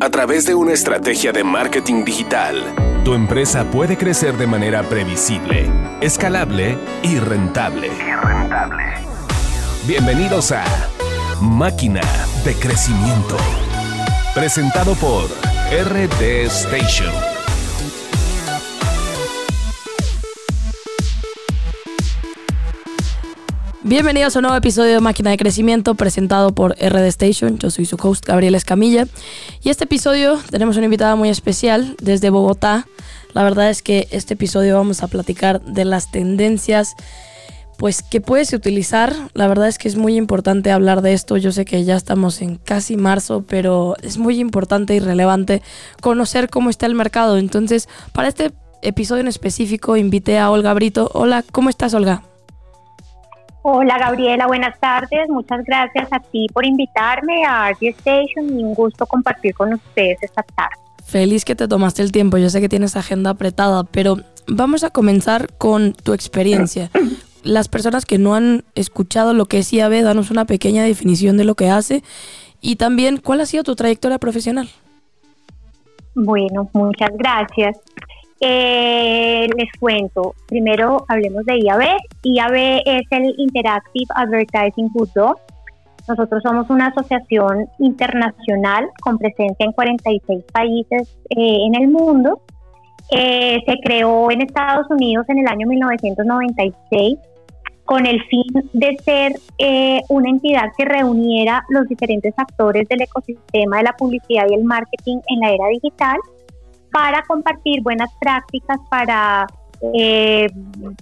A 0.00 0.10
través 0.10 0.46
de 0.46 0.54
una 0.54 0.72
estrategia 0.72 1.32
de 1.32 1.44
marketing 1.44 2.04
digital, 2.04 2.56
tu 3.04 3.14
empresa 3.14 3.70
puede 3.70 3.96
crecer 3.96 4.36
de 4.36 4.46
manera 4.46 4.82
previsible, 4.82 5.70
escalable 6.00 6.76
y 7.02 7.18
rentable. 7.18 7.90
Bienvenidos 9.86 10.52
a 10.52 10.64
Máquina 11.40 12.02
de 12.44 12.54
Crecimiento. 12.54 13.36
Presentado 14.34 14.94
por 14.94 15.24
RD 15.70 16.46
Station. 16.46 17.12
Bienvenidos 23.84 24.36
a 24.36 24.38
un 24.38 24.44
nuevo 24.44 24.56
episodio 24.56 24.94
de 24.94 25.00
Máquina 25.00 25.30
de 25.30 25.36
Crecimiento 25.36 25.96
presentado 25.96 26.54
por 26.54 26.76
RD 26.78 27.04
Station. 27.08 27.58
Yo 27.58 27.68
soy 27.68 27.84
su 27.84 27.96
host 28.00 28.24
Gabriel 28.24 28.54
Escamilla 28.54 29.08
y 29.60 29.70
este 29.70 29.84
episodio 29.84 30.38
tenemos 30.50 30.76
una 30.76 30.84
invitada 30.84 31.16
muy 31.16 31.28
especial 31.28 31.96
desde 32.00 32.30
Bogotá. 32.30 32.86
La 33.34 33.42
verdad 33.42 33.70
es 33.70 33.82
que 33.82 34.06
este 34.12 34.34
episodio 34.34 34.76
vamos 34.76 35.02
a 35.02 35.08
platicar 35.08 35.60
de 35.62 35.84
las 35.84 36.12
tendencias 36.12 36.94
pues 37.76 38.04
que 38.04 38.20
puedes 38.20 38.52
utilizar. 38.52 39.16
La 39.34 39.48
verdad 39.48 39.66
es 39.66 39.78
que 39.78 39.88
es 39.88 39.96
muy 39.96 40.14
importante 40.14 40.70
hablar 40.70 41.02
de 41.02 41.12
esto. 41.12 41.36
Yo 41.36 41.50
sé 41.50 41.64
que 41.64 41.82
ya 41.82 41.96
estamos 41.96 42.40
en 42.40 42.58
casi 42.58 42.96
marzo, 42.96 43.44
pero 43.48 43.96
es 44.00 44.16
muy 44.16 44.38
importante 44.38 44.94
y 44.94 45.00
relevante 45.00 45.60
conocer 46.00 46.50
cómo 46.50 46.70
está 46.70 46.86
el 46.86 46.94
mercado. 46.94 47.36
Entonces, 47.36 47.88
para 48.12 48.28
este 48.28 48.52
episodio 48.82 49.22
en 49.22 49.28
específico 49.28 49.96
invité 49.96 50.38
a 50.38 50.52
Olga 50.52 50.72
Brito. 50.72 51.10
Hola, 51.14 51.42
¿cómo 51.50 51.68
estás 51.68 51.94
Olga? 51.94 52.22
Hola 53.64 53.96
Gabriela, 53.96 54.48
buenas 54.48 54.78
tardes. 54.80 55.28
Muchas 55.28 55.64
gracias 55.64 56.08
a 56.12 56.18
ti 56.18 56.48
por 56.52 56.66
invitarme 56.66 57.44
a 57.44 57.70
RG 57.70 57.90
Station 57.98 58.58
y 58.58 58.64
un 58.64 58.74
gusto 58.74 59.06
compartir 59.06 59.54
con 59.54 59.72
ustedes 59.72 60.18
esta 60.20 60.42
tarde. 60.42 60.76
Feliz 61.04 61.44
que 61.44 61.54
te 61.54 61.68
tomaste 61.68 62.02
el 62.02 62.10
tiempo. 62.10 62.38
Yo 62.38 62.50
sé 62.50 62.60
que 62.60 62.68
tienes 62.68 62.96
agenda 62.96 63.30
apretada, 63.30 63.84
pero 63.84 64.16
vamos 64.48 64.82
a 64.82 64.90
comenzar 64.90 65.46
con 65.58 65.92
tu 65.92 66.12
experiencia. 66.12 66.90
Las 67.44 67.68
personas 67.68 68.04
que 68.04 68.18
no 68.18 68.34
han 68.34 68.64
escuchado 68.74 69.32
lo 69.32 69.46
que 69.46 69.58
es 69.58 69.72
IAB, 69.72 70.02
danos 70.02 70.32
una 70.32 70.44
pequeña 70.44 70.82
definición 70.82 71.36
de 71.36 71.44
lo 71.44 71.54
que 71.54 71.70
hace 71.70 72.02
y 72.60 72.76
también 72.76 73.18
cuál 73.18 73.40
ha 73.40 73.46
sido 73.46 73.62
tu 73.62 73.76
trayectoria 73.76 74.18
profesional. 74.18 74.68
Bueno, 76.14 76.68
muchas 76.72 77.10
gracias. 77.16 77.78
Eh, 78.44 79.46
les 79.56 79.68
cuento, 79.78 80.34
primero 80.48 81.04
hablemos 81.06 81.44
de 81.44 81.60
IAB. 81.60 81.82
IAB 82.24 82.82
es 82.84 83.02
el 83.12 83.34
Interactive 83.38 84.06
Advertising 84.16 84.90
Bureau. 84.92 85.36
Nosotros 86.08 86.42
somos 86.42 86.68
una 86.68 86.88
asociación 86.88 87.68
internacional 87.78 88.88
con 89.00 89.18
presencia 89.18 89.64
en 89.64 89.70
46 89.70 90.44
países 90.52 91.16
eh, 91.30 91.58
en 91.66 91.80
el 91.80 91.88
mundo. 91.88 92.40
Eh, 93.12 93.60
se 93.64 93.76
creó 93.84 94.28
en 94.32 94.42
Estados 94.42 94.90
Unidos 94.90 95.24
en 95.28 95.38
el 95.38 95.46
año 95.46 95.68
1996 95.68 97.18
con 97.84 98.06
el 98.06 98.20
fin 98.24 98.46
de 98.72 98.96
ser 99.04 99.32
una 100.08 100.30
entidad 100.30 100.70
que 100.76 100.84
reuniera 100.84 101.64
los 101.68 101.86
diferentes 101.88 102.32
actores 102.36 102.88
del 102.88 103.02
ecosistema 103.02 103.78
de 103.78 103.82
la 103.82 103.92
publicidad 103.92 104.46
y 104.48 104.54
el 104.54 104.64
marketing 104.64 105.18
en 105.28 105.40
la 105.40 105.52
era 105.52 105.66
digital 105.68 106.16
para 106.92 107.22
compartir 107.22 107.82
buenas 107.82 108.10
prácticas, 108.20 108.78
para 108.90 109.46
eh, 109.94 110.46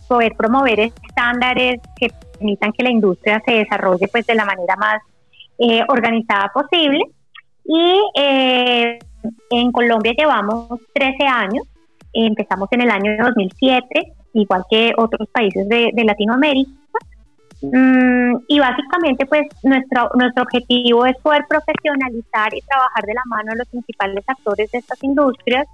poder 0.08 0.34
promover 0.36 0.80
estándares 0.80 1.80
que 1.96 2.08
permitan 2.38 2.72
que 2.72 2.82
la 2.82 2.90
industria 2.90 3.42
se 3.44 3.52
desarrolle 3.52 4.08
pues 4.08 4.26
de 4.26 4.34
la 4.34 4.46
manera 4.46 4.76
más 4.76 5.02
eh, 5.58 5.82
organizada 5.88 6.50
posible. 6.54 7.04
Y 7.64 8.00
eh, 8.16 8.98
en 9.50 9.72
Colombia 9.72 10.14
llevamos 10.16 10.68
13 10.94 11.24
años, 11.24 11.64
empezamos 12.12 12.68
en 12.72 12.80
el 12.80 12.90
año 12.90 13.12
2007, 13.22 14.14
igual 14.34 14.64
que 14.70 14.92
otros 14.96 15.28
países 15.28 15.68
de, 15.68 15.92
Latinoamérica. 16.04 16.70
Mm, 17.62 18.36
y 18.48 18.58
básicamente, 18.58 19.26
pues 19.26 19.42
nuestro, 19.62 20.10
nuestro 20.14 20.44
objetivo 20.44 21.04
es 21.04 21.16
poder 21.18 21.44
profesionalizar 21.48 22.54
y 22.54 22.60
trabajar 22.62 23.04
de 23.04 23.14
la 23.14 23.22
mano 23.26 23.52
de 23.52 23.58
los 23.58 23.68
principales 23.68 24.24
actores 24.26 24.70
de 24.70 24.78
estas 24.78 25.02
industrias 25.02 25.66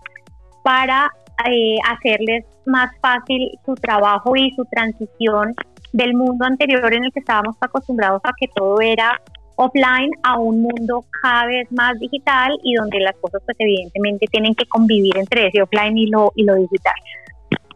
para 0.63 1.11
eh, 1.49 1.77
hacerles 1.89 2.45
más 2.67 2.91
fácil 3.01 3.51
su 3.65 3.75
trabajo 3.75 4.35
y 4.35 4.51
su 4.57 4.65
transición 4.65 5.55
del 5.93 6.15
mundo 6.15 6.45
anterior 6.45 6.93
en 6.93 7.05
el 7.05 7.13
que 7.13 7.21
estábamos 7.21 7.57
acostumbrados 7.61 8.21
a 8.25 8.33
que 8.39 8.49
todo 8.55 8.81
era 8.81 9.21
offline 9.57 10.11
a 10.23 10.39
un 10.39 10.63
mundo 10.63 11.05
cada 11.23 11.47
vez 11.47 11.71
más 11.73 11.99
digital 11.99 12.59
y 12.63 12.75
donde 12.75 13.01
las 13.01 13.15
cosas 13.21 13.43
pues 13.45 13.57
evidentemente 13.59 14.27
tienen 14.31 14.55
que 14.55 14.67
convivir 14.67 15.17
entre 15.17 15.47
ese 15.47 15.63
offline 15.63 15.97
y 15.97 16.07
lo, 16.07 16.33
y 16.35 16.45
lo 16.45 16.55
digital. 16.57 16.95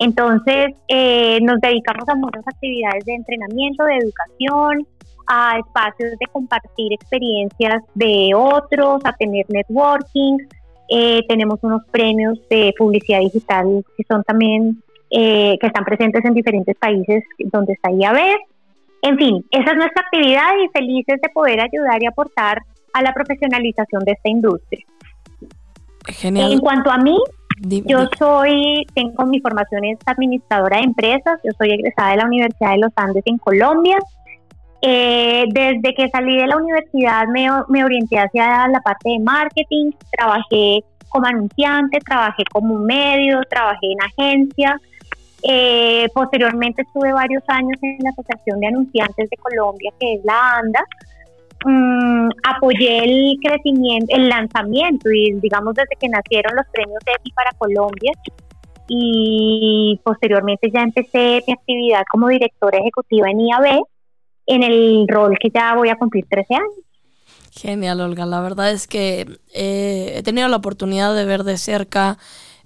Entonces 0.01 0.75
eh, 0.89 1.39
nos 1.43 1.61
dedicamos 1.61 2.09
a 2.09 2.15
muchas 2.17 2.47
actividades 2.49 3.05
de 3.05 3.15
entrenamiento, 3.15 3.85
de 3.85 3.97
educación, 3.97 4.87
a 5.29 5.59
espacios 5.59 6.19
de 6.19 6.27
compartir 6.33 6.93
experiencias 6.93 7.83
de 7.95 8.33
otros, 8.35 9.03
a 9.05 9.13
tener 9.13 9.45
networking, 9.49 10.39
eh, 10.89 11.23
tenemos 11.29 11.61
unos 11.63 11.83
premios 11.93 12.37
de 12.49 12.75
publicidad 12.77 13.21
digital 13.21 13.85
que 13.97 14.03
son 14.09 14.25
también, 14.25 14.83
eh, 15.11 15.57
que 15.61 15.67
están 15.69 15.85
presentes 15.85 16.25
en 16.25 16.35
diferentes 16.35 16.77
países 16.77 17.23
donde 17.53 17.75
está 17.75 17.93
IAB. 17.93 18.19
En 19.03 19.17
fin, 19.17 19.47
esa 19.53 19.71
es 19.71 19.77
nuestra 19.77 20.03
actividad 20.03 20.51
y 20.65 20.69
felices 20.77 21.21
de 21.23 21.29
poder 21.29 21.61
ayudar 21.61 22.03
y 22.03 22.07
aportar 22.07 22.63
a 22.93 23.03
la 23.03 23.15
profesionalización 23.15 24.03
de 24.05 24.13
esta 24.13 24.31
industria. 24.31 24.85
Genial. 26.07 26.53
En 26.53 26.59
cuanto 26.59 26.91
a 26.91 26.99
mí, 26.99 27.17
yo 27.61 28.09
soy, 28.19 28.87
tengo 28.95 29.27
mi 29.27 29.41
formación 29.41 29.85
es 29.85 29.99
administradora 30.07 30.79
de 30.79 30.85
empresas, 30.85 31.39
yo 31.45 31.53
soy 31.59 31.73
egresada 31.73 32.13
de 32.13 32.17
la 32.17 32.27
Universidad 32.27 32.73
de 32.73 32.79
los 32.79 32.93
Andes 32.97 33.23
en 33.27 33.39
Colombia. 33.39 33.99
Eh, 34.83 35.45
desde 35.53 35.95
que 35.95 36.09
salí 36.09 36.39
de 36.39 36.47
la 36.47 36.57
universidad 36.57 37.27
me, 37.29 37.49
me, 37.69 37.85
orienté 37.85 38.19
hacia 38.19 38.67
la 38.69 38.81
parte 38.81 39.11
de 39.11 39.19
marketing, 39.19 39.91
trabajé 40.11 40.83
como 41.11 41.27
anunciante, 41.27 41.99
trabajé 41.99 42.45
como 42.51 42.79
medio, 42.79 43.43
trabajé 43.51 43.93
en 43.93 44.03
agencia. 44.03 44.81
Eh, 45.43 46.09
posteriormente 46.15 46.83
estuve 46.83 47.13
varios 47.13 47.43
años 47.49 47.79
en 47.83 47.99
la 48.01 48.11
Asociación 48.11 48.61
de 48.61 48.67
Anunciantes 48.69 49.29
de 49.29 49.37
Colombia, 49.37 49.93
que 49.99 50.15
es 50.15 50.25
la 50.25 50.57
ANDA. 50.57 50.85
Mm, 51.65 52.31
apoyé 52.43 53.05
el 53.05 53.37
crecimiento, 53.43 54.07
el 54.17 54.29
lanzamiento 54.29 55.11
y 55.11 55.33
digamos 55.41 55.75
desde 55.75 55.97
que 56.01 56.09
nacieron 56.09 56.57
los 56.57 56.67
premios 56.73 57.03
EPI 57.05 57.33
para 57.33 57.51
Colombia 57.59 58.13
y 58.89 60.01
posteriormente 60.03 60.71
ya 60.73 60.81
empecé 60.81 61.43
mi 61.47 61.53
actividad 61.53 62.03
como 62.11 62.29
directora 62.29 62.79
ejecutiva 62.79 63.31
en 63.31 63.41
IAB 63.41 63.83
en 64.47 64.63
el 64.63 65.07
rol 65.07 65.37
que 65.39 65.51
ya 65.51 65.75
voy 65.75 65.91
a 65.91 65.97
cumplir 65.97 66.25
13 66.29 66.55
años. 66.55 66.71
Genial, 67.53 68.01
Olga. 68.01 68.27
La 68.27 68.41
verdad 68.41 68.71
es 68.71 68.87
que 68.87 69.27
eh, 69.55 70.15
he 70.17 70.23
tenido 70.23 70.49
la 70.49 70.57
oportunidad 70.57 71.15
de 71.15 71.25
ver 71.25 71.45
de 71.45 71.59
cerca 71.59 72.17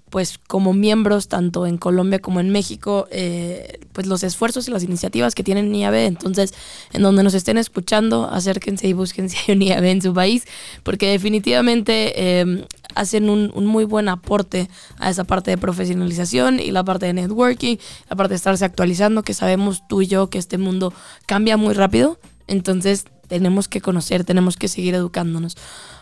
pues 0.09 0.37
como 0.47 0.73
miembros 0.73 1.27
tanto 1.27 1.65
en 1.65 1.77
Colombia 1.77 2.19
como 2.19 2.39
en 2.39 2.49
México, 2.49 3.07
eh, 3.11 3.79
pues 3.91 4.07
los 4.07 4.23
esfuerzos 4.23 4.67
y 4.67 4.71
las 4.71 4.83
iniciativas 4.83 5.35
que 5.35 5.43
tienen 5.43 5.73
IAB. 5.73 5.95
Entonces, 5.95 6.53
en 6.93 7.01
donde 7.01 7.23
nos 7.23 7.33
estén 7.33 7.57
escuchando, 7.57 8.29
acérquense 8.29 8.87
y 8.87 8.93
busquen 8.93 9.29
si 9.29 9.37
hay 9.37 9.57
un 9.57 9.61
IAB 9.61 9.83
en 9.85 10.01
su 10.01 10.13
país, 10.13 10.45
porque 10.83 11.09
definitivamente 11.09 12.39
em, 12.39 12.63
hacen 12.93 13.29
un, 13.29 13.51
un, 13.55 13.65
muy 13.65 13.83
buen 13.83 14.07
aporte 14.07 14.69
a 14.99 15.09
esa 15.09 15.23
parte 15.23 15.51
de 15.51 15.57
profesionalización 15.57 16.59
y 16.59 16.71
la 16.71 16.83
parte 16.83 17.07
de 17.07 17.13
networking, 17.13 17.77
la 18.09 18.15
parte 18.15 18.31
de 18.31 18.37
estarse 18.37 18.63
actualizando, 18.63 19.23
que 19.23 19.33
sabemos 19.33 19.83
tú 19.87 20.01
y 20.01 20.07
yo 20.07 20.29
que 20.29 20.37
este 20.37 20.57
mundo 20.57 20.93
cambia 21.25 21.57
muy 21.57 21.73
rápido. 21.73 22.19
Entonces, 22.47 23.05
tenemos 23.27 23.67
que 23.67 23.81
conocer, 23.81 24.23
tenemos 24.23 24.55
que 24.55 24.67
seguir 24.67 24.93
educándonos. 24.93 25.57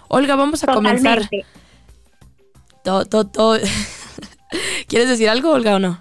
Olga, 0.07 0.35
vamos 0.35 0.63
a 0.63 0.73
comenzar 0.73 1.29
todo, 2.83 3.05
todo, 3.05 3.25
todo. 3.25 3.57
¿Quieres 4.87 5.09
decir 5.09 5.29
algo, 5.29 5.51
Olga, 5.51 5.75
o 5.75 5.79
no? 5.79 5.99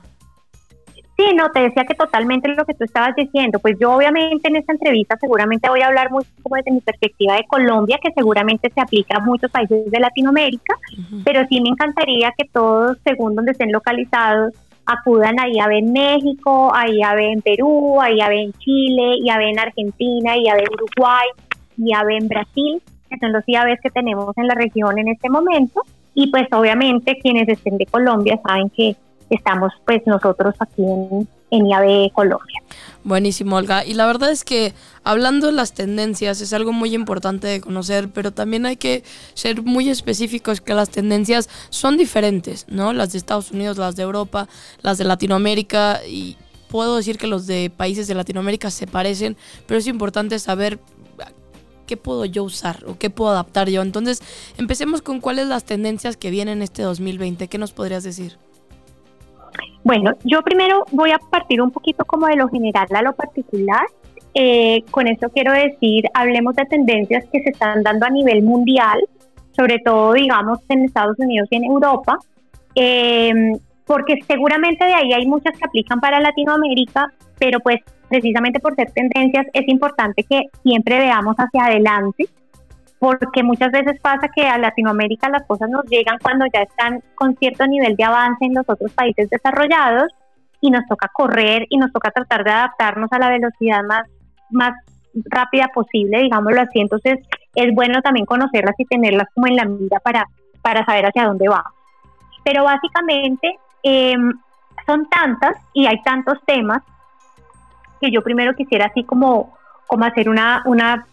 Sí, 1.17 1.25
no, 1.37 1.51
te 1.51 1.61
decía 1.61 1.85
que 1.85 1.95
totalmente 1.95 2.49
lo 2.49 2.65
que 2.65 2.75
tú 2.75 2.85
estabas 2.85 3.15
diciendo. 3.15 3.59
Pues 3.61 3.77
yo 3.81 3.93
obviamente 3.93 4.49
en 4.49 4.57
esta 4.57 4.73
entrevista 4.73 5.17
seguramente 5.21 5.69
voy 5.69 5.81
a 5.81 5.87
hablar 5.87 6.11
mucho 6.11 6.29
como 6.43 6.57
desde 6.57 6.73
mi 6.73 6.81
perspectiva 6.81 7.37
de 7.37 7.45
Colombia, 7.45 7.99
que 8.03 8.13
seguramente 8.13 8.71
se 8.75 8.81
aplica 8.81 9.19
a 9.19 9.21
muchos 9.21 9.51
países 9.51 9.91
de 9.91 10.01
Latinoamérica, 10.01 10.75
pero 11.25 11.47
sí 11.49 11.61
me 11.61 11.69
encantaría 11.69 12.33
que 12.37 12.49
todos, 12.51 12.97
según 13.05 13.37
donde 13.37 13.53
estén 13.53 13.71
localizados, 13.71 14.55
acudan 14.85 15.39
a 15.39 15.49
IAB 15.49 15.71
en 15.73 15.93
México, 15.93 16.75
a 16.75 16.89
IAB 16.89 17.19
en 17.19 17.43
Perú, 17.43 18.01
a 18.01 18.11
IAB 18.11 18.33
en 18.33 18.53
Chile, 18.55 19.19
IAB 19.23 19.41
en 19.43 19.59
Argentina, 19.61 20.37
IAB 20.37 20.59
en 20.59 20.75
Uruguay, 20.75 21.29
IAB 21.77 22.11
en 22.11 22.29
Brasil, 22.29 22.83
que 23.09 23.19
son 23.19 23.33
los 23.33 23.45
IABs 23.47 23.81
que 23.81 23.91
tenemos 23.91 24.37
en 24.39 24.49
la 24.49 24.55
región 24.55 24.99
en 24.99 25.09
este 25.09 25.31
momento 25.31 25.83
y 26.15 26.31
pues 26.31 26.47
obviamente 26.53 27.19
quienes 27.23 27.49
estén 27.49 27.79
de 27.79 27.87
Colombia 27.87 28.41
saben 28.47 28.71
que 28.71 28.97
estamos 29.31 29.73
pues 29.87 30.03
nosotros 30.07 30.55
aquí 30.59 30.83
en, 30.83 31.29
en 31.51 31.67
IAB 31.67 32.13
Colombia. 32.13 32.61
Buenísimo, 33.05 33.57
Olga. 33.57 33.85
Y 33.85 33.95
la 33.95 34.07
verdad 34.07 34.31
es 34.31 34.45
que 34.45 34.73
hablando 35.03 35.49
de 35.49 35.53
las 35.53 35.73
tendencias 35.73 36.41
es 36.41 36.53
algo 36.53 36.73
muy 36.73 36.95
importante 36.95 37.47
de 37.47 37.61
conocer, 37.61 38.11
pero 38.13 38.31
también 38.33 38.65
hay 38.67 38.77
que 38.77 39.03
ser 39.35 39.63
muy 39.63 39.89
específicos 39.89 40.61
que 40.61 40.75
las 40.75 40.91
tendencias 40.91 41.49
son 41.71 41.97
diferentes, 41.97 42.67
¿no? 42.69 42.93
Las 42.93 43.13
de 43.13 43.19
Estados 43.19 43.51
Unidos, 43.51 43.77
las 43.77 43.97
de 43.97 44.03
Europa, 44.03 44.49
las 44.83 44.99
de 44.99 45.05
Latinoamérica 45.05 46.01
y 46.07 46.37
puedo 46.69 46.97
decir 46.97 47.19
que 47.19 47.27
los 47.27 47.47
de 47.47 47.71
países 47.77 48.07
de 48.07 48.15
Latinoamérica 48.15 48.71
se 48.71 48.87
parecen, 48.87 49.37
pero 49.67 49.79
es 49.79 49.87
importante 49.87 50.39
saber 50.39 50.79
qué 51.87 51.97
puedo 51.97 52.25
yo 52.25 52.45
usar 52.45 52.85
o 52.87 52.97
qué 52.99 53.11
puedo 53.11 53.31
adaptar 53.31 53.69
yo. 53.69 53.83
Entonces, 53.83 54.23
empecemos 54.59 55.03
con 55.03 55.21
cuáles 55.21 55.47
las 55.47 55.65
tendencias 55.65 56.17
que 56.17 56.31
vienen 56.31 56.63
este 56.63 56.83
2020. 56.83 57.49
¿Qué 57.49 57.59
nos 57.59 57.73
podrías 57.73 58.05
decir? 58.05 58.39
Bueno, 59.85 60.13
yo 60.25 60.43
primero 60.43 60.85
voy 60.93 61.11
a 61.11 61.19
partir 61.19 61.61
un 61.61 61.71
poquito 61.71 62.05
como 62.05 62.27
de 62.27 62.37
lo 62.37 62.49
general 62.49 62.87
a 62.95 63.03
lo 63.03 63.15
particular. 63.15 63.85
Eh, 64.35 64.83
con 64.91 65.09
esto 65.09 65.29
quiero 65.29 65.53
decir, 65.53 66.05
hablemos 66.15 66.57
de 66.57 66.65
tendencias 66.65 67.25
que 67.31 67.43
se 67.43 67.51
están 67.51 67.83
dando 67.83 68.07
a 68.07 68.11
nivel 68.11 68.43
mundial, 68.43 69.01
sobre 69.55 69.79
todo, 69.81 70.15
digamos, 70.15 70.59
en 70.69 70.85
Estados 70.85 71.19
Unidos 71.19 71.49
y 71.51 71.57
en 71.57 71.65
Europa, 71.65 72.17
eh, 72.75 73.33
porque 73.87 74.17
seguramente 74.27 74.85
de 74.85 74.95
ahí 74.95 75.13
hay 75.13 75.27
muchas 75.27 75.57
que 75.59 75.65
aplican 75.65 76.01
para 76.01 76.21
Latinoamérica, 76.21 77.07
pero 77.39 77.61
pues 77.61 77.81
precisamente 78.09 78.61
por 78.61 78.75
ser 78.75 78.91
tendencias 78.93 79.47
es 79.53 79.67
importante 79.69 80.25
que 80.25 80.43
siempre 80.63 80.99
veamos 80.99 81.35
hacia 81.37 81.65
adelante 81.65 82.29
porque 83.03 83.43
muchas 83.43 83.73
veces 83.73 84.01
pasa 84.01 84.29
que 84.29 84.47
a 84.47 84.59
Latinoamérica 84.59 85.29
las 85.29 85.45
cosas 85.49 85.69
nos 85.69 85.85
llegan 85.87 86.19
cuando 86.23 86.45
ya 86.55 86.63
están 86.63 87.03
con 87.17 87.35
cierto 87.35 87.67
nivel 87.67 87.97
de 87.97 88.05
avance 88.05 88.45
en 88.45 88.55
los 88.55 88.65
otros 88.69 88.93
países 88.93 89.29
desarrollados 89.29 90.13
y 90.61 90.71
nos 90.71 90.87
toca 90.87 91.11
correr 91.13 91.67
y 91.69 91.79
nos 91.79 91.93
toca 91.93 92.13
tratar 92.13 92.45
de 92.45 92.53
adaptarnos 92.53 93.11
a 93.11 93.19
la 93.19 93.29
velocidad 93.29 93.83
más, 93.83 94.09
más 94.51 94.75
rápida 95.25 95.67
posible, 95.75 96.21
digámoslo 96.21 96.61
así. 96.61 96.79
Entonces 96.79 97.19
es 97.57 97.75
bueno 97.75 98.01
también 98.03 98.25
conocerlas 98.25 98.77
y 98.79 98.85
tenerlas 98.85 99.27
como 99.35 99.49
en 99.49 99.57
la 99.57 99.65
mira 99.65 99.99
para, 99.99 100.29
para 100.63 100.85
saber 100.85 101.07
hacia 101.07 101.27
dónde 101.27 101.49
vamos. 101.49 101.73
Pero 102.45 102.63
básicamente 102.63 103.59
em, 103.83 104.33
son 104.87 105.09
tantas 105.09 105.57
y 105.73 105.87
hay 105.87 106.03
tantos 106.03 106.39
temas 106.47 106.83
que 108.01 108.11
yo 108.11 108.23
primero 108.23 108.55
quisiera 108.55 108.87
así 108.87 109.05
como 109.05 109.55
como 109.93 110.07
hacer 110.07 110.31
una, 110.31 110.63
una 110.65 111.07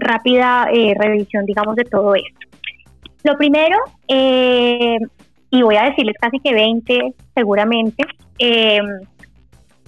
rápida 0.00 0.68
eh, 0.72 0.94
revisión, 0.98 1.44
digamos, 1.44 1.76
de 1.76 1.84
todo 1.84 2.14
esto. 2.14 2.58
Lo 3.22 3.36
primero, 3.36 3.76
eh, 4.08 4.96
y 5.50 5.62
voy 5.62 5.76
a 5.76 5.90
decirles 5.90 6.16
casi 6.18 6.40
que 6.40 6.54
20 6.54 7.14
seguramente, 7.34 8.02
eh, 8.38 8.80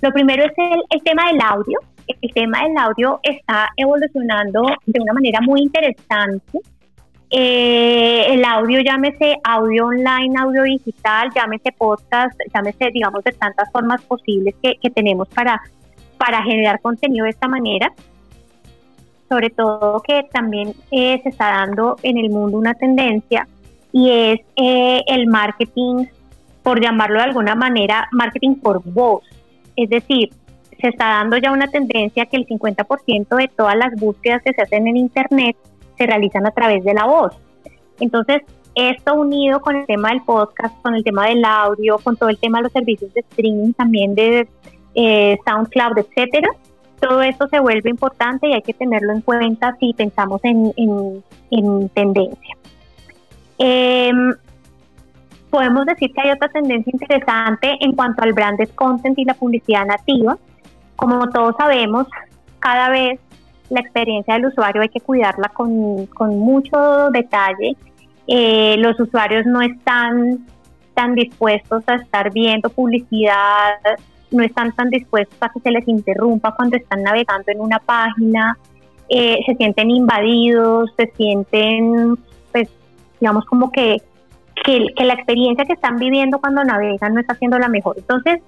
lo 0.02 0.12
primero 0.12 0.44
es 0.44 0.52
el, 0.58 0.82
el, 0.90 1.02
tema 1.02 1.28
del 1.28 1.40
audio. 1.40 1.78
El 2.06 2.34
tema 2.34 2.62
del 2.62 2.76
audio 2.76 3.20
está 3.23 3.70
evolucionando 3.75 4.67
de 4.84 5.00
una 5.00 5.14
manera 5.14 5.40
muy 5.40 5.62
interesante. 5.62 6.61
El 7.31 8.44
audio, 8.44 8.81
llámese 8.81 9.37
audio 9.43 9.87
online, 9.87 10.38
audio 10.38 10.62
digital, 10.62 11.31
llámese 11.34 11.73
podcast, 11.73 12.38
llámese, 12.55 12.90
digamos, 12.93 13.25
de 13.25 13.32
tantas 13.32 13.70
formas 13.73 14.02
posibles 14.02 14.55
que, 14.62 14.76
que 14.81 14.90
tenemos 14.90 15.28
para, 15.28 15.61
para 16.19 16.43
generar 16.43 16.81
contenido 16.81 17.25
de 17.25 17.31
esta 17.31 17.49
manera 17.49 17.93
sobre 19.28 19.50
todo 19.50 20.00
que 20.02 20.25
también 20.32 20.75
eh, 20.90 21.20
se 21.23 21.28
está 21.28 21.46
dando 21.46 21.96
en 22.02 22.19
el 22.19 22.31
mundo 22.31 22.58
una 22.58 22.75
tendencia 22.75 23.49
y 23.93 24.11
es 24.11 24.40
eh, 24.56 25.02
el 25.06 25.26
marketing, 25.26 26.06
por 26.62 26.81
llamarlo 26.81 27.19
de 27.19 27.25
alguna 27.25 27.55
manera, 27.55 28.08
marketing 28.12 28.56
por 28.56 28.82
voz. 28.84 29.25
Es 29.75 29.88
decir, 29.88 30.31
se 30.81 30.88
está 30.88 31.06
dando 31.06 31.38
ya 31.38 31.52
una 31.52 31.69
tendencia 31.69 32.26
que 32.26 32.37
el 32.37 32.46
50% 32.46 33.37
de 33.37 33.49
todas 33.49 33.76
las 33.76 33.94
búsquedas 33.99 34.43
que 34.43 34.52
se 34.52 34.62
hacen 34.62 34.87
en 34.87 34.96
Internet 34.96 35.56
se 35.97 36.07
realizan 36.07 36.47
a 36.47 36.51
través 36.51 36.85
de 36.85 36.95
la 36.95 37.07
voz. 37.07 37.35
Entonces, 38.01 38.43
esto 38.75 39.15
unido 39.15 39.61
con 39.61 39.77
el 39.77 39.87
tema 39.87 40.11
del 40.11 40.23
podcast, 40.23 40.75
con 40.83 40.95
el 40.95 41.03
tema 41.03 41.27
del 41.27 41.45
audio, 41.45 41.99
con 41.99 42.17
todo 42.17 42.29
el 42.29 42.39
tema 42.39 42.59
de 42.59 42.65
los 42.65 42.73
servicios 42.73 43.13
de 43.15 43.21
streaming 43.21 43.73
también 43.73 44.15
de 44.15 44.49
eh, 44.95 45.39
SoundCloud, 45.47 45.99
etcétera, 45.99 46.49
todo 47.01 47.23
esto 47.23 47.49
se 47.49 47.61
vuelve 47.61 47.91
importante 47.91 48.49
y 48.49 48.55
hay 48.55 48.63
que 48.63 48.73
tenerlo 48.73 49.13
en 49.13 49.21
cuenta 49.21 49.77
si 49.79 49.93
pensamos 49.95 50.41
en, 50.45 51.23
tendencia. 51.95 52.57
Em, 53.59 54.35
podemos 55.51 55.87
decir 55.87 56.13
que 56.13 56.21
hay 56.21 56.31
otra 56.33 56.49
tendencia 56.49 56.91
interesante 56.93 57.77
en 57.81 57.93
cuanto 57.93 58.23
al 58.23 58.33
branded 58.33 58.69
content 58.75 59.19
y 59.19 59.25
la 59.25 59.35
publicidad 59.35 59.87
nativa. 59.87 60.39
Como 60.97 61.29
todos 61.31 61.55
sabemos, 61.59 62.07
cada 62.59 62.89
vez 62.89 63.21
la 63.71 63.81
experiencia 63.81 64.35
del 64.35 64.47
usuario 64.47 64.83
hay 64.83 64.89
que 64.89 65.01
cuidarla 65.01 65.49
con, 65.49 66.09
mucho 66.39 67.11
detalle. 67.11 67.77
Eh, 68.27 68.77
los 68.79 68.99
usuarios 68.99 69.47
no 69.47 69.61
están 69.61 70.47
tan 70.95 71.15
dispuestos 71.15 71.85
a 71.87 71.97
estar 71.97 72.33
viendo 72.33 72.71
publicidad 72.71 73.75
no 74.31 74.43
están 74.43 74.73
tan 74.73 74.91
dispuestos 74.91 75.37
a 75.41 75.49
que 75.51 75.61
se 75.61 75.71
les 75.71 75.87
interrumpa 75.89 76.55
cuando 76.55 76.77
están 76.77 77.03
navegando 77.03 77.45
en 77.47 77.61
una 77.61 77.79
página, 77.79 78.59
eh, 79.09 79.39
se 79.47 79.55
sienten 79.55 79.91
invadidos, 79.91 80.93
se 80.97 81.12
sienten, 81.17 82.17
pues, 82.53 82.69
digamos 83.21 83.45
como 83.47 83.71
que, 83.71 84.03
que, 84.65 84.93
la 85.05 85.15
experiencia 85.15 85.65
que 85.65 85.75
están 85.75 85.97
viviendo 85.97 86.39
cuando 86.39 86.65
navegan 86.65 87.15
no 87.15 87.21
está 87.21 87.35
siendo 87.37 87.59
la 87.59 87.69
mejor. 87.69 87.97
Entonces, 87.99 88.41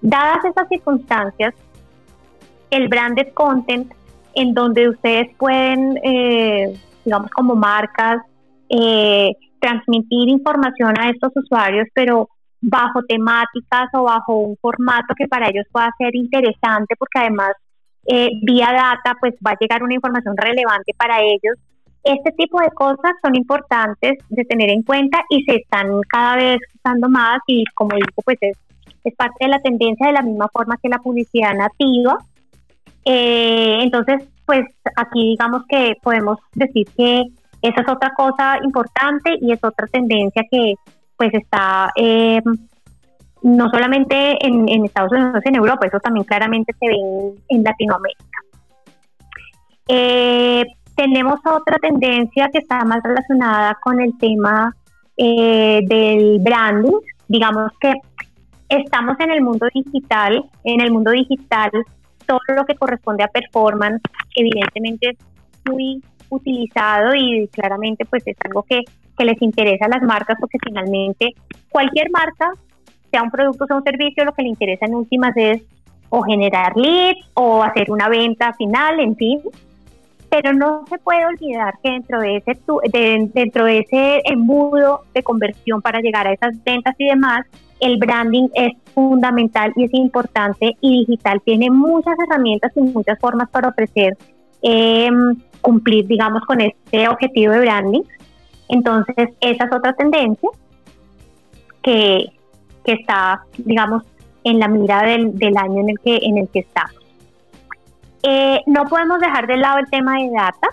dadas 0.00 0.44
esas 0.44 0.68
circunstancias, 0.68 1.54
el 2.70 2.88
branded 2.88 3.32
content 3.34 3.92
en 4.36 4.52
donde 4.52 4.88
ustedes 4.90 5.34
pueden, 5.38 5.98
eh, 6.04 6.78
digamos 7.04 7.30
como 7.30 7.56
marcas, 7.56 8.20
eh, 8.68 9.32
transmitir 9.58 10.28
información 10.28 10.94
a 11.00 11.08
estos 11.08 11.32
usuarios, 11.34 11.88
pero 11.94 12.28
bajo 12.60 13.02
temáticas 13.08 13.88
o 13.94 14.04
bajo 14.04 14.36
un 14.36 14.56
formato 14.58 15.14
que 15.16 15.26
para 15.26 15.48
ellos 15.48 15.64
pueda 15.72 15.90
ser 15.98 16.14
interesante 16.14 16.94
porque 16.98 17.20
además 17.20 17.52
eh, 18.06 18.30
vía 18.42 18.72
data 18.72 19.16
pues 19.20 19.34
va 19.44 19.52
a 19.52 19.58
llegar 19.58 19.82
una 19.82 19.94
información 19.94 20.36
relevante 20.36 20.92
para 20.96 21.20
ellos. 21.22 21.56
Este 22.04 22.30
tipo 22.32 22.60
de 22.60 22.70
cosas 22.70 23.12
son 23.22 23.34
importantes 23.36 24.18
de 24.28 24.44
tener 24.44 24.70
en 24.70 24.82
cuenta 24.82 25.22
y 25.30 25.42
se 25.44 25.56
están 25.56 25.88
cada 26.08 26.36
vez 26.36 26.58
usando 26.74 27.08
más 27.08 27.38
y 27.46 27.64
como 27.74 27.96
digo 27.96 28.22
pues 28.22 28.36
es, 28.42 28.58
es 29.02 29.14
parte 29.14 29.46
de 29.46 29.48
la 29.48 29.62
tendencia 29.62 30.08
de 30.08 30.12
la 30.12 30.22
misma 30.22 30.48
forma 30.52 30.76
que 30.82 30.90
la 30.90 30.98
publicidad 30.98 31.54
nativa. 31.54 32.18
Eh, 33.06 33.78
entonces 33.82 34.24
pues 34.44 34.64
aquí 34.96 35.30
digamos 35.30 35.62
que 35.68 35.94
podemos 36.02 36.38
decir 36.54 36.86
que 36.96 37.24
esa 37.62 37.80
es 37.80 37.88
otra 37.88 38.12
cosa 38.16 38.58
importante 38.62 39.36
y 39.40 39.52
es 39.52 39.62
otra 39.62 39.86
tendencia 39.88 40.44
que, 40.50 40.74
pues 41.16 41.34
está 41.34 41.90
eh, 41.96 42.40
no 43.42 43.70
solamente 43.70 44.36
en, 44.46 44.84
Estados 44.84 45.12
Unidos, 45.12 45.40
en 45.44 45.56
Europa, 45.56 45.86
eso 45.86 46.00
también 46.00 46.24
claramente 46.24 46.72
se 46.78 46.88
ve 46.88 46.96
en, 47.48 47.62
Latinoamérica. 47.62 48.38
Eh, 49.88 50.64
tenemos 50.96 51.38
otra 51.44 51.76
tendencia 51.78 52.48
que 52.52 52.58
está 52.58 52.84
más 52.84 53.02
relacionada 53.02 53.78
con 53.82 54.00
el 54.00 54.16
tema 54.18 54.74
eh, 55.16 55.80
del 55.86 56.40
branding. 56.40 56.98
Digamos 57.28 57.72
que 57.80 57.94
estamos 58.68 59.18
en 59.20 59.30
el 59.30 59.42
mundo 59.42 59.66
digital, 59.72 60.44
en 60.64 60.80
el 60.80 60.90
mundo 60.90 61.12
digital 61.12 61.70
todo 62.26 62.40
lo 62.54 62.64
que 62.64 62.74
corresponde 62.74 63.24
a 63.24 63.28
performance 63.28 64.02
evidentemente 64.34 65.10
es 65.10 65.18
muy 65.70 66.02
utilizado 66.28 67.14
y 67.14 67.48
claramente 67.48 68.04
pues 68.04 68.22
es 68.26 68.36
algo 68.44 68.62
que, 68.62 68.82
les 69.18 69.40
interesa 69.40 69.86
a 69.86 69.88
las 69.88 70.02
marcas 70.02 70.36
porque 70.38 70.58
finalmente 70.62 71.32
cualquier 71.70 72.10
marca, 72.10 72.52
sea 73.10 73.22
un 73.22 73.30
producto 73.30 73.64
o 73.64 73.66
sea 73.66 73.76
un 73.76 73.82
servicio, 73.82 74.26
lo 74.26 74.32
que 74.32 74.42
le 74.42 74.50
interesa 74.50 74.84
en 74.84 74.94
últimas 74.94 75.34
es 75.36 75.62
o 76.10 76.22
generar 76.22 76.76
leads 76.76 77.26
o 77.32 77.62
hacer 77.62 77.90
una 77.90 78.10
venta 78.10 78.52
final, 78.52 79.00
en 79.00 79.16
fin. 79.16 79.40
Pero 80.28 80.52
no 80.52 80.84
se 80.88 80.98
puede 80.98 81.24
olvidar 81.24 81.78
que 81.82 81.92
dentro 81.92 82.20
de 82.20 82.36
ese 82.36 82.58
dentro 83.32 83.64
de 83.64 83.78
ese 83.78 84.20
embudo 84.24 85.04
de 85.14 85.22
conversión 85.22 85.80
para 85.80 86.00
llegar 86.00 86.26
a 86.26 86.32
esas 86.32 86.62
ventas 86.62 86.94
y 86.98 87.06
demás, 87.06 87.46
el 87.86 87.98
branding 87.98 88.48
es 88.54 88.72
fundamental 88.94 89.72
y 89.76 89.84
es 89.84 89.94
importante 89.94 90.76
y 90.80 91.06
digital 91.06 91.40
tiene 91.44 91.70
muchas 91.70 92.14
herramientas 92.18 92.72
y 92.76 92.80
muchas 92.80 93.18
formas 93.18 93.48
para 93.50 93.68
ofrecer 93.68 94.16
eh, 94.62 95.10
cumplir, 95.60 96.06
digamos, 96.06 96.42
con 96.44 96.60
este 96.60 97.08
objetivo 97.08 97.52
de 97.52 97.60
branding. 97.60 98.02
Entonces, 98.68 99.30
esa 99.40 99.64
es 99.64 99.72
otra 99.72 99.92
tendencia 99.92 100.48
que, 101.82 102.26
que 102.84 102.92
está, 102.92 103.42
digamos, 103.58 104.02
en 104.44 104.58
la 104.58 104.68
mira 104.68 105.02
del, 105.02 105.36
del, 105.36 105.56
año 105.56 105.80
en 105.80 105.90
el 105.90 105.98
que, 106.00 106.16
en 106.22 106.38
el 106.38 106.48
que 106.48 106.60
estamos. 106.60 106.94
Eh, 108.22 108.60
no 108.66 108.84
podemos 108.84 109.20
dejar 109.20 109.46
de 109.46 109.56
lado 109.56 109.78
el 109.78 109.90
tema 109.90 110.18
de 110.18 110.30
data. 110.30 110.68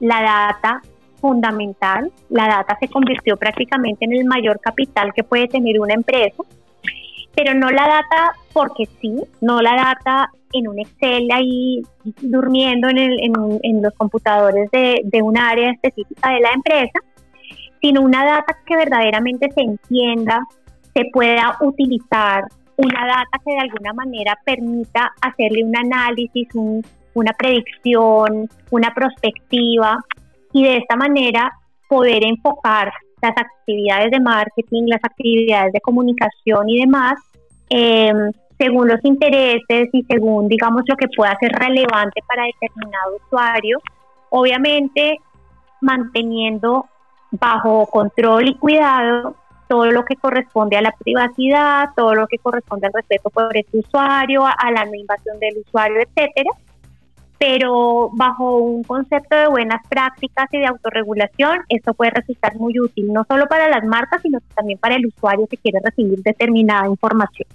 La 0.00 0.22
data 0.22 0.82
fundamental, 1.20 2.10
la 2.28 2.48
data 2.48 2.76
se 2.80 2.88
convirtió 2.88 3.36
prácticamente 3.36 4.04
en 4.04 4.12
el 4.12 4.24
mayor 4.24 4.60
capital 4.60 5.12
que 5.14 5.24
puede 5.24 5.48
tener 5.48 5.80
una 5.80 5.94
empresa. 5.94 6.42
pero 7.34 7.54
no 7.54 7.70
la 7.70 7.86
data 7.86 8.32
porque 8.52 8.86
sí, 9.00 9.22
no 9.40 9.60
la 9.62 9.74
data 9.76 10.30
en 10.52 10.68
un 10.68 10.80
Excel 10.80 11.28
ahí 11.32 11.82
durmiendo 12.20 12.88
en, 12.88 13.82
los 13.82 13.94
computadores 13.94 14.68
de, 14.72 15.00
de 15.04 15.22
un 15.22 15.38
área 15.38 15.70
específica 15.70 16.30
de 16.30 16.40
la 16.40 16.50
empresa, 16.52 16.98
sino 17.80 18.02
una 18.02 18.24
data 18.24 18.56
que 18.66 18.76
verdaderamente 18.76 19.48
se 19.52 19.60
entienda, 19.60 20.42
se 20.92 21.04
pueda 21.12 21.56
utilizar, 21.60 22.44
una 22.76 23.06
data 23.06 23.38
que 23.44 23.52
de 23.52 23.60
alguna 23.60 23.92
manera 23.92 24.38
permita 24.44 25.12
hacerle 25.20 25.64
un 25.64 25.76
análisis, 25.76 26.48
una 27.14 27.32
predicción, 27.32 28.48
una 28.70 28.94
perspectiva 28.94 29.98
y 30.52 30.64
de 30.64 30.78
esta 30.78 30.96
manera 30.96 31.52
poder 31.88 32.24
enfocar 32.24 32.92
las 33.22 33.32
actividades 33.36 34.10
de 34.10 34.20
marketing, 34.20 34.84
las 34.86 35.04
actividades 35.04 35.72
de 35.72 35.80
comunicación 35.80 36.68
y 36.68 36.80
demás, 36.80 37.14
em, 37.68 38.30
según 38.58 38.88
los 38.88 39.04
intereses 39.04 39.88
y 39.92 40.02
según, 40.04 40.48
digamos, 40.48 40.82
lo 40.86 40.96
que 40.96 41.06
pueda 41.16 41.36
ser 41.40 41.52
relevante 41.52 42.20
para 42.26 42.44
determinado 42.44 43.16
usuario, 43.26 43.78
obviamente 44.30 45.18
manteniendo 45.80 46.86
bajo 47.30 47.86
control 47.86 48.48
y 48.48 48.54
cuidado 48.54 49.34
todo 49.68 49.86
lo 49.86 50.04
que 50.04 50.16
corresponde 50.16 50.76
a 50.76 50.82
la 50.82 50.92
privacidad, 50.98 51.90
todo 51.94 52.14
lo 52.14 52.26
que 52.26 52.38
corresponde 52.38 52.88
al 52.88 52.92
respeto 52.92 53.30
por 53.30 53.56
este 53.56 53.78
usuario, 53.78 54.44
a 54.44 54.70
la 54.72 54.84
no 54.84 54.94
invasión 54.94 55.38
del 55.38 55.58
usuario, 55.58 56.00
etcétera, 56.00 56.50
pero 57.40 58.10
bajo 58.12 58.58
un 58.58 58.84
concepto 58.84 59.34
de 59.34 59.48
buenas 59.48 59.80
prácticas 59.88 60.46
y 60.52 60.58
de 60.58 60.66
autorregulación, 60.66 61.60
esto 61.70 61.94
puede 61.94 62.10
resultar 62.10 62.54
muy 62.56 62.78
útil, 62.78 63.10
no 63.14 63.24
solo 63.26 63.46
para 63.46 63.66
las 63.70 63.82
marcas, 63.82 64.20
sino 64.20 64.40
también 64.54 64.78
para 64.78 64.96
el 64.96 65.06
usuario 65.06 65.46
que 65.46 65.56
quiere 65.56 65.80
recibir 65.82 66.22
determinada 66.22 66.86
información. 66.86 67.48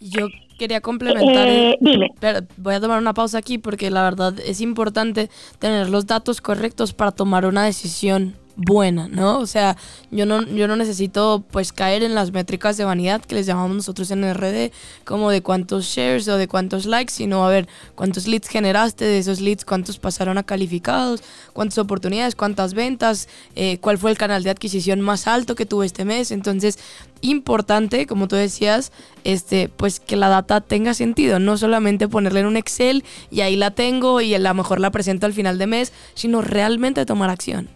Yo 0.00 0.26
quería 0.58 0.80
complementar. 0.80 1.46
Eh, 1.46 1.78
dime. 1.80 2.14
Voy 2.56 2.74
a 2.74 2.80
tomar 2.80 2.98
una 2.98 3.14
pausa 3.14 3.38
aquí 3.38 3.58
porque 3.58 3.92
la 3.92 4.02
verdad 4.02 4.34
es 4.40 4.60
importante 4.60 5.30
tener 5.60 5.88
los 5.88 6.06
datos 6.06 6.40
correctos 6.40 6.92
para 6.92 7.12
tomar 7.12 7.46
una 7.46 7.64
decisión 7.64 8.34
buena, 8.56 9.06
¿no? 9.08 9.38
O 9.38 9.46
sea, 9.46 9.76
yo 10.10 10.24
no, 10.24 10.42
yo 10.46 10.66
no 10.66 10.76
necesito 10.76 11.44
pues 11.50 11.72
caer 11.72 12.02
en 12.02 12.14
las 12.14 12.32
métricas 12.32 12.76
de 12.76 12.84
vanidad 12.84 13.20
que 13.20 13.34
les 13.34 13.46
llamamos 13.46 13.76
nosotros 13.76 14.10
en 14.10 14.22
RD, 14.32 14.72
como 15.04 15.30
de 15.30 15.42
cuántos 15.42 15.84
shares 15.84 16.26
o 16.28 16.36
de 16.36 16.48
cuántos 16.48 16.86
likes, 16.86 17.12
sino 17.12 17.44
a 17.44 17.50
ver 17.50 17.68
cuántos 17.94 18.26
leads 18.26 18.48
generaste, 18.48 19.04
de 19.04 19.18
esos 19.18 19.40
leads 19.40 19.64
cuántos 19.64 19.98
pasaron 19.98 20.38
a 20.38 20.42
calificados, 20.42 21.22
cuántas 21.52 21.78
oportunidades, 21.78 22.34
cuántas 22.34 22.72
ventas, 22.72 23.28
eh, 23.54 23.78
cuál 23.78 23.98
fue 23.98 24.10
el 24.10 24.18
canal 24.18 24.42
de 24.42 24.50
adquisición 24.50 25.00
más 25.02 25.26
alto 25.26 25.54
que 25.54 25.66
tuve 25.66 25.84
este 25.84 26.06
mes. 26.06 26.30
Entonces, 26.30 26.78
importante, 27.20 28.06
como 28.06 28.26
tú 28.26 28.36
decías, 28.36 28.90
este, 29.24 29.68
pues 29.68 30.00
que 30.00 30.16
la 30.16 30.28
data 30.28 30.62
tenga 30.62 30.94
sentido, 30.94 31.38
no 31.38 31.58
solamente 31.58 32.08
ponerla 32.08 32.40
en 32.40 32.46
un 32.46 32.56
Excel 32.56 33.04
y 33.30 33.42
ahí 33.42 33.56
la 33.56 33.70
tengo 33.72 34.20
y 34.22 34.34
a 34.34 34.38
lo 34.38 34.54
mejor 34.54 34.80
la 34.80 34.90
presento 34.90 35.26
al 35.26 35.34
final 35.34 35.58
de 35.58 35.66
mes, 35.66 35.92
sino 36.14 36.40
realmente 36.40 37.04
tomar 37.04 37.28
acción. 37.28 37.75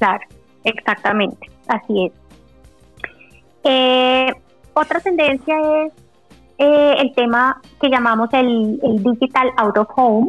Claro, 0.00 0.26
exactamente, 0.64 1.50
así 1.68 2.06
es. 2.06 2.12
Eh, 3.64 4.32
otra 4.72 4.98
tendencia 5.00 5.84
es 5.84 5.92
eh, 6.56 6.94
el 7.00 7.14
tema 7.14 7.60
que 7.78 7.90
llamamos 7.90 8.30
el, 8.32 8.80
digital 9.02 9.50
out 9.58 9.76
of 9.76 9.88
home, 9.94 10.28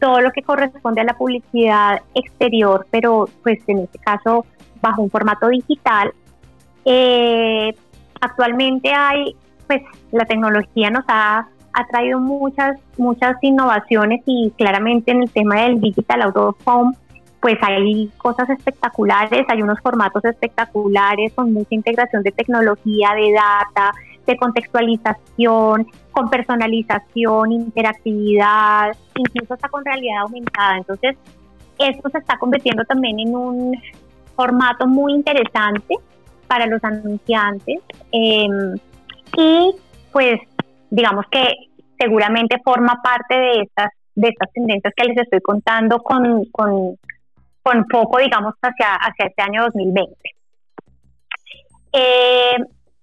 todo 0.00 0.22
lo 0.22 0.30
que 0.30 0.42
corresponde 0.42 1.02
a 1.02 1.04
la 1.04 1.18
publicidad 1.18 2.00
exterior, 2.14 2.86
pero 2.90 3.28
pues 3.42 3.58
en 3.66 3.80
este 3.80 3.98
caso 3.98 4.46
bajo 4.80 5.02
un 5.02 5.10
formato 5.10 5.48
digital. 5.48 6.14
Eh, 6.86 7.76
actualmente 8.18 8.94
hay, 8.94 9.36
pues 9.66 9.82
la 10.10 10.24
tecnología 10.24 10.88
nos 10.88 11.04
ha, 11.08 11.48
ha, 11.74 11.86
traído 11.88 12.18
muchas, 12.18 12.78
muchas 12.96 13.36
innovaciones 13.42 14.22
y 14.24 14.54
claramente 14.56 15.10
en 15.10 15.24
el 15.24 15.30
tema 15.30 15.60
del 15.64 15.82
digital 15.82 16.22
out 16.22 16.36
of 16.38 16.56
home 16.64 16.96
pues 17.40 17.56
hay 17.62 18.08
cosas 18.18 18.48
espectaculares, 18.50 19.44
hay 19.48 19.62
unos 19.62 19.78
formatos 19.80 20.24
espectaculares 20.24 21.32
con 21.34 21.52
mucha 21.52 21.74
integración 21.74 22.22
de 22.22 22.32
tecnología, 22.32 23.10
de 23.14 23.32
data, 23.32 23.92
de 24.26 24.36
contextualización, 24.36 25.86
con 26.10 26.30
personalización, 26.30 27.52
interactividad, 27.52 28.96
incluso 29.16 29.54
hasta 29.54 29.68
con 29.68 29.84
realidad 29.84 30.22
aumentada. 30.22 30.78
Entonces, 30.78 31.16
esto 31.78 32.08
se 32.10 32.18
está 32.18 32.38
convirtiendo 32.38 32.84
también 32.84 33.20
en 33.20 33.36
un 33.36 33.76
formato 34.34 34.86
muy 34.86 35.12
interesante 35.12 35.94
para 36.46 36.66
los 36.66 36.82
anunciantes 36.84 37.80
em, 38.12 38.76
y 39.36 39.74
pues 40.12 40.40
digamos 40.90 41.26
que 41.30 41.42
seguramente 41.98 42.56
forma 42.64 43.00
parte 43.02 43.34
de 43.34 43.60
estas 43.62 43.90
de 44.14 44.28
estas 44.28 44.50
tendencias 44.52 44.94
que 44.96 45.04
les 45.04 45.18
estoy 45.18 45.40
contando 45.40 45.98
con, 45.98 46.44
con 46.46 46.96
con 47.66 47.84
foco, 47.88 48.18
digamos, 48.18 48.54
hacia, 48.62 48.94
hacia 48.94 49.26
este 49.26 49.42
año 49.42 49.64
2020. 49.64 50.14
Eh, 51.92 52.56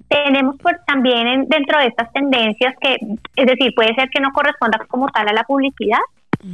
tenemos 0.08 0.56
pues, 0.62 0.78
también 0.88 1.50
dentro 1.50 1.80
de 1.80 1.88
estas 1.88 2.10
tendencias 2.14 2.74
que, 2.80 2.96
es 3.36 3.46
decir, 3.46 3.74
puede 3.76 3.94
ser 3.94 4.08
que 4.10 4.22
no 4.22 4.32
corresponda 4.32 4.80
como 4.88 5.10
tal 5.10 5.28
a 5.28 5.34
la 5.34 5.44
publicidad, 5.44 6.00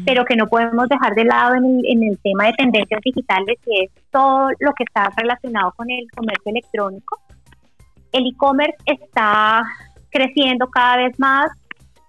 pero 0.05 0.25
que 0.25 0.35
no 0.35 0.47
podemos 0.47 0.89
dejar 0.89 1.13
de 1.13 1.23
lado 1.23 1.53
en 1.53 1.65
el, 1.65 1.81
en 1.85 2.03
el 2.03 2.19
tema 2.19 2.45
de 2.45 2.53
tendencias 2.53 2.99
digitales, 3.03 3.59
que 3.63 3.83
es 3.83 3.91
todo 4.09 4.49
lo 4.59 4.73
que 4.73 4.85
está 4.85 5.11
relacionado 5.15 5.71
con 5.73 5.91
el 5.91 6.09
comercio 6.09 6.49
electrónico. 6.49 7.19
El 8.11 8.25
e-commerce 8.25 8.77
está 8.85 9.61
creciendo 10.09 10.67
cada 10.67 10.97
vez 10.97 11.19
más, 11.19 11.51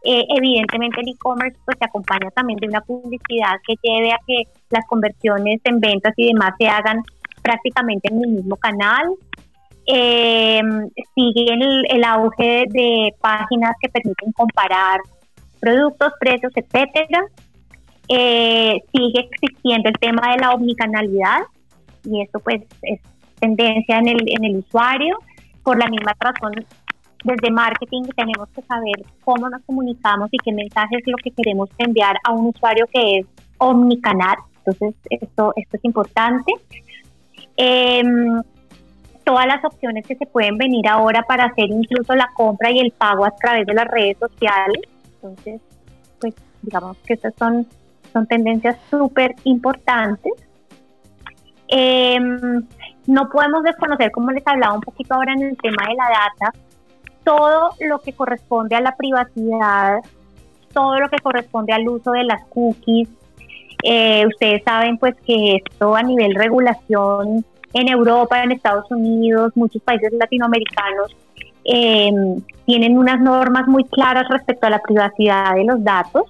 eh, 0.03 0.25
evidentemente 0.29 1.01
el 1.03 1.09
e-commerce 1.09 1.59
pues 1.65 1.77
se 1.79 1.85
acompaña 1.85 2.31
también 2.31 2.59
de 2.59 2.69
una 2.69 2.81
publicidad 2.81 3.57
que 3.67 3.75
lleve 3.83 4.13
a 4.13 4.19
que 4.27 4.45
las 4.71 4.87
conversiones 4.87 5.61
en 5.65 5.79
ventas 5.79 6.15
y 6.17 6.29
demás 6.29 6.55
se 6.59 6.69
hagan 6.69 7.03
prácticamente 7.43 8.09
en 8.11 8.25
el 8.25 8.31
mismo 8.31 8.57
canal. 8.57 9.11
Eh, 9.87 10.61
sigue 11.15 11.53
el, 11.89 12.05
auge 12.05 12.65
de 12.69 13.15
páginas 13.21 13.75
que 13.81 13.89
permiten 13.89 14.33
comparar 14.33 15.01
productos, 15.61 16.13
precios, 16.19 16.53
etcétera. 16.55 17.25
Eh, 18.09 18.81
sigue 18.93 19.29
existiendo 19.31 19.89
el 19.91 19.99
tema 19.99 20.33
de 20.33 20.39
la 20.39 20.53
omnicanalidad 20.53 21.41
y 22.05 22.23
esto 22.23 22.41
pues 22.41 22.63
es 22.83 23.01
tendencia 23.39 23.99
en 23.99 24.09
el, 24.09 24.23
en 24.27 24.45
el 24.45 24.57
usuario. 24.59 25.19
Por 25.63 25.79
la 25.79 25.89
misma 25.89 26.17
razón 26.19 26.53
desde 27.25 27.51
marketing 27.51 28.05
tenemos 28.17 28.49
que 28.51 28.63
saber 28.63 29.05
cómo 29.25 29.49
nos 29.49 29.63
comunicamos 29.63 30.29
y 30.33 30.39
qué 30.39 30.53
mensaje 30.53 30.97
es 30.97 31.07
lo 31.07 31.17
que 31.23 31.31
queremos 31.31 31.69
enviar 31.79 32.17
a 32.25 32.33
un 32.33 32.47
usuario 32.47 32.87
que 32.93 33.19
es 33.19 33.27
omnicanal. 33.59 34.37
Entonces, 34.59 34.95
esto, 35.11 35.53
esto 35.57 35.77
es 35.77 35.85
importante. 35.85 36.53
Em, 37.57 38.41
todas 39.25 39.47
las 39.47 39.65
opciones 39.65 40.07
que 40.07 40.17
se 40.17 40.27
pueden 40.27 40.57
venir 40.57 40.89
ahora 40.89 41.23
para 41.23 41.45
hacer 41.45 41.67
incluso 41.71 42.15
la 42.15 42.29
compra 42.35 42.71
y 42.71 42.81
el 42.81 42.91
pago 42.93 43.25
a 43.25 43.31
través 43.33 43.67
de 43.67 43.75
las 43.75 43.87
redes 43.87 44.17
sociales. 44.19 44.83
Entonces, 45.15 45.61
pues 46.21 46.35
digamos 46.63 46.97
que 47.07 47.15
estas 47.15 47.35
son, 47.39 47.67
son 48.13 48.27
tendencias 48.27 48.77
súper 48.91 49.35
importantes. 49.45 50.33
Em, 51.69 52.67
no 53.07 53.29
podemos 53.31 53.63
desconocer, 53.63 54.11
como 54.11 54.31
les 54.31 54.47
hablaba 54.47 54.75
un 54.75 54.81
poquito 54.81 55.15
ahora 55.15 55.33
en 55.35 55.43
el 55.43 55.57
tema 55.57 55.87
de 55.89 55.95
la 55.95 56.09
data, 56.09 56.59
todo 57.25 57.71
lo 57.81 58.01
que 58.01 58.13
corresponde 58.13 58.77
a 58.77 58.81
la 58.81 58.97
privacidad, 58.97 60.01
todo 60.73 60.99
lo 60.99 61.09
que 61.09 61.19
corresponde 61.19 61.73
al 61.73 61.89
uso 61.89 62.13
de 62.13 62.25
las 62.25 62.45
cookies. 62.47 63.09
Eh, 63.83 64.27
ustedes 64.27 64.63
saben 64.65 64.99
pues 64.99 65.15
que 65.27 65.57
esto 65.57 65.97
a 65.97 66.03
nivel 66.03 66.35
regulación 66.35 67.45
en 67.73 67.89
Europa, 67.89 68.43
en 68.43 68.53
Estados 68.53 68.91
Unidos, 68.91 69.53
muchos 69.55 69.81
países 69.83 70.13
latinoamericanos 70.13 71.17
em, 71.65 72.41
tienen 72.67 72.99
unas 72.99 73.21
normas 73.21 73.67
muy 73.69 73.85
claras 73.85 74.29
respecto 74.29 74.67
a 74.67 74.71
la 74.71 74.81
privacidad 74.81 75.55
de 75.55 75.65
los 75.65 75.83
datos. 75.83 76.25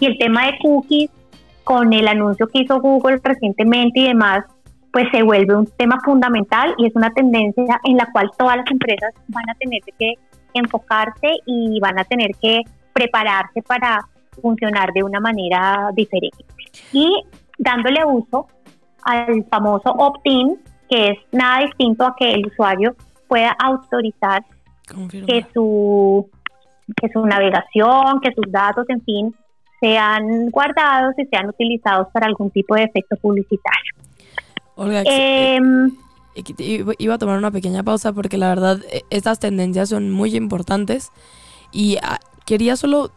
Y 0.00 0.06
el 0.06 0.18
tema 0.18 0.46
de 0.46 0.58
cookies, 0.60 1.10
con 1.64 1.92
el 1.92 2.08
anuncio 2.08 2.48
que 2.48 2.62
hizo 2.62 2.80
Google 2.80 3.20
recientemente 3.22 4.00
y 4.00 4.08
demás, 4.08 4.44
pues 4.92 5.06
se 5.10 5.22
vuelve 5.22 5.56
un 5.56 5.66
tema 5.66 5.98
fundamental 6.04 6.74
y 6.76 6.86
es 6.86 6.94
una 6.94 7.10
tendencia 7.10 7.80
en 7.84 7.96
la 7.96 8.10
cual 8.12 8.30
todas 8.38 8.58
las 8.58 8.70
empresas 8.70 9.12
van 9.28 9.48
a 9.48 9.54
tener 9.54 9.80
que 9.98 10.14
enfocarse 10.54 11.38
y 11.46 11.80
van 11.80 11.98
a 11.98 12.04
tener 12.04 12.30
que 12.40 12.60
prepararse 12.92 13.62
para 13.62 14.00
funcionar 14.40 14.92
de 14.92 15.02
una 15.02 15.18
manera 15.18 15.90
diferente. 15.94 16.44
Y 16.92 17.24
dándole 17.58 18.04
uso 18.04 18.46
al 19.02 19.44
famoso 19.50 19.90
opt-in, 19.90 20.60
que 20.88 21.08
es 21.08 21.18
nada 21.32 21.60
distinto 21.64 22.04
a 22.04 22.14
que 22.16 22.32
el 22.34 22.46
usuario 22.46 22.94
pueda 23.28 23.56
autorizar 23.58 24.44
que 25.10 25.46
su, 25.54 26.28
que 27.00 27.08
su 27.08 27.24
navegación, 27.24 28.20
que 28.20 28.32
sus 28.34 28.50
datos, 28.52 28.84
en 28.90 29.00
fin, 29.02 29.34
sean 29.80 30.50
guardados 30.50 31.14
y 31.18 31.24
sean 31.26 31.48
utilizados 31.48 32.08
para 32.12 32.26
algún 32.26 32.50
tipo 32.50 32.74
de 32.74 32.84
efecto 32.84 33.16
publicitario. 33.16 33.94
Olga, 34.82 35.02
em, 35.06 35.92
iba 36.58 37.14
a 37.14 37.18
tomar 37.18 37.38
una 37.38 37.52
pequeña 37.52 37.84
pausa 37.84 38.12
porque 38.12 38.36
la 38.36 38.48
verdad 38.48 38.80
e, 38.90 39.04
estas 39.10 39.38
tendencias 39.38 39.88
son 39.90 40.10
muy 40.10 40.34
importantes 40.34 41.10
y 41.70 41.98
ah, 42.02 42.18
quería 42.46 42.76
solo 42.76 43.12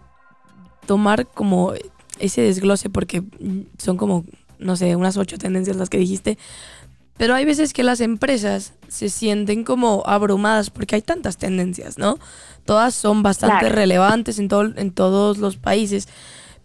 tomar 0.86 1.26
como 1.26 1.74
ese 2.20 2.42
desglose 2.42 2.90
porque 2.90 3.24
son 3.80 3.98
como, 3.98 4.26
no 4.60 4.76
sé, 4.76 4.96
unas 4.96 5.18
ocho 5.18 5.38
tendencias 5.40 5.76
las 5.76 5.90
que 5.90 5.98
dijiste. 5.98 6.38
Pero 7.18 7.34
hay 7.34 7.46
veces 7.46 7.74
que 7.74 7.84
las 7.84 8.00
empresas 8.02 8.74
se 8.88 9.10
sienten 9.10 9.64
como 9.64 10.04
abrumadas 10.06 10.70
porque 10.70 10.96
hay 10.96 11.02
tantas 11.02 11.38
tendencias, 11.38 11.98
¿no? 11.98 12.20
Todas 12.66 12.94
son 12.94 13.24
bastante 13.24 13.70
relevantes 13.70 14.38
en, 14.38 14.50
todo, 14.50 14.74
en 14.76 14.92
todos 14.92 15.38
los 15.40 15.56
países. 15.58 16.10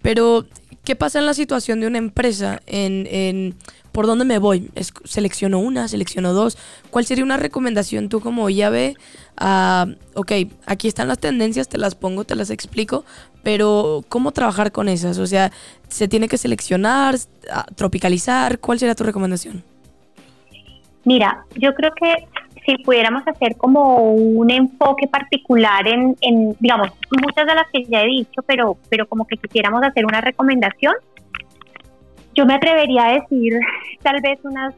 Pero, 0.02 0.47
¿qué 0.85 0.97
pasa 0.97 1.19
en 1.19 1.26
la 1.26 1.35
situación 1.35 1.80
de 1.80 1.87
una 1.87 1.99
empresa? 1.99 2.61
En, 2.66 3.07
en 3.11 3.54
¿Por 3.92 4.07
dónde 4.07 4.25
me 4.25 4.38
voy? 4.38 4.71
¿Selecciono 5.04 5.59
una? 5.59 5.88
¿Selecciono 5.88 6.33
dos? 6.33 6.57
¿Cuál 6.90 7.07
sería 7.07 7.25
una 7.25 7.37
recomendación 7.37 8.09
tú 8.09 8.21
como 8.21 8.49
llave? 8.49 8.95
A, 9.37 9.87
ok, 10.14 10.33
aquí 10.66 10.87
están 10.87 11.09
las 11.09 11.19
tendencias, 11.19 11.69
te 11.69 11.78
las 11.78 11.95
pongo, 11.95 12.25
te 12.25 12.37
las 12.37 12.50
explico, 12.50 13.04
pero 13.42 14.04
¿cómo 14.09 14.33
trabajar 14.33 14.71
con 14.71 14.88
esas? 14.88 15.19
O 15.19 15.26
sea, 15.26 15.50
¿se 15.88 16.07
tiene 16.07 16.28
que 16.28 16.38
seleccionar, 16.38 17.16
tropicalizar? 17.75 18.61
¿Cuál 18.61 18.78
sería 18.78 18.95
tu 18.95 19.04
recomendación? 19.04 19.64
Mira, 21.04 21.45
yo 21.57 21.75
creo 21.75 21.90
que 21.95 22.28
si 22.64 22.76
pudiéramos 22.79 23.26
hacer 23.26 23.57
como 23.57 24.12
un 24.12 24.50
enfoque 24.50 25.07
particular 25.07 25.87
en, 25.87 26.17
digamos, 26.59 26.90
muchas 27.23 27.47
de 27.47 27.55
las 27.55 27.67
que 27.73 27.85
ya 27.85 28.02
he 28.02 28.07
dicho, 28.07 28.43
pero, 28.47 28.76
pero 28.88 29.07
como 29.07 29.26
que 29.26 29.37
quisiéramos 29.37 29.83
hacer 29.83 30.05
una 30.05 30.21
recomendación, 30.21 30.95
yo 32.35 32.47
me 32.47 32.55
atrevería 32.55 33.07
a 33.07 33.12
decir 33.14 33.59
tal 34.02 34.21
vez 34.21 34.38
unas 34.45 34.75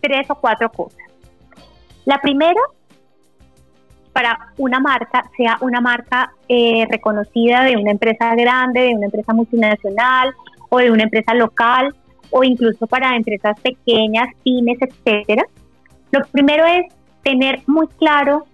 tres 0.00 0.28
o 0.30 0.34
cuatro 0.34 0.70
cosas. 0.70 0.98
La 2.04 2.20
primera, 2.20 2.60
para 4.12 4.52
una 4.56 4.80
marca, 4.80 5.24
sea 5.36 5.58
una 5.60 5.80
marca 5.80 6.32
eh, 6.48 6.86
reconocida 6.88 7.64
de 7.64 7.76
una 7.76 7.90
empresa 7.90 8.34
grande, 8.34 8.80
de 8.82 8.94
una 8.94 9.06
empresa 9.06 9.32
multinacional 9.32 10.32
o 10.68 10.78
de 10.78 10.90
una 10.90 11.02
empresa 11.02 11.34
local 11.34 11.94
o 12.30 12.44
incluso 12.44 12.86
para 12.86 13.16
empresas 13.16 13.58
pequeñas, 13.60 14.28
pymes, 14.44 14.78
etcétera. 14.80 15.44
Lo 16.12 16.20
primero 16.32 16.64
es 16.64 16.86
tener 17.22 17.62
muy 17.66 17.86
claro 17.98 18.44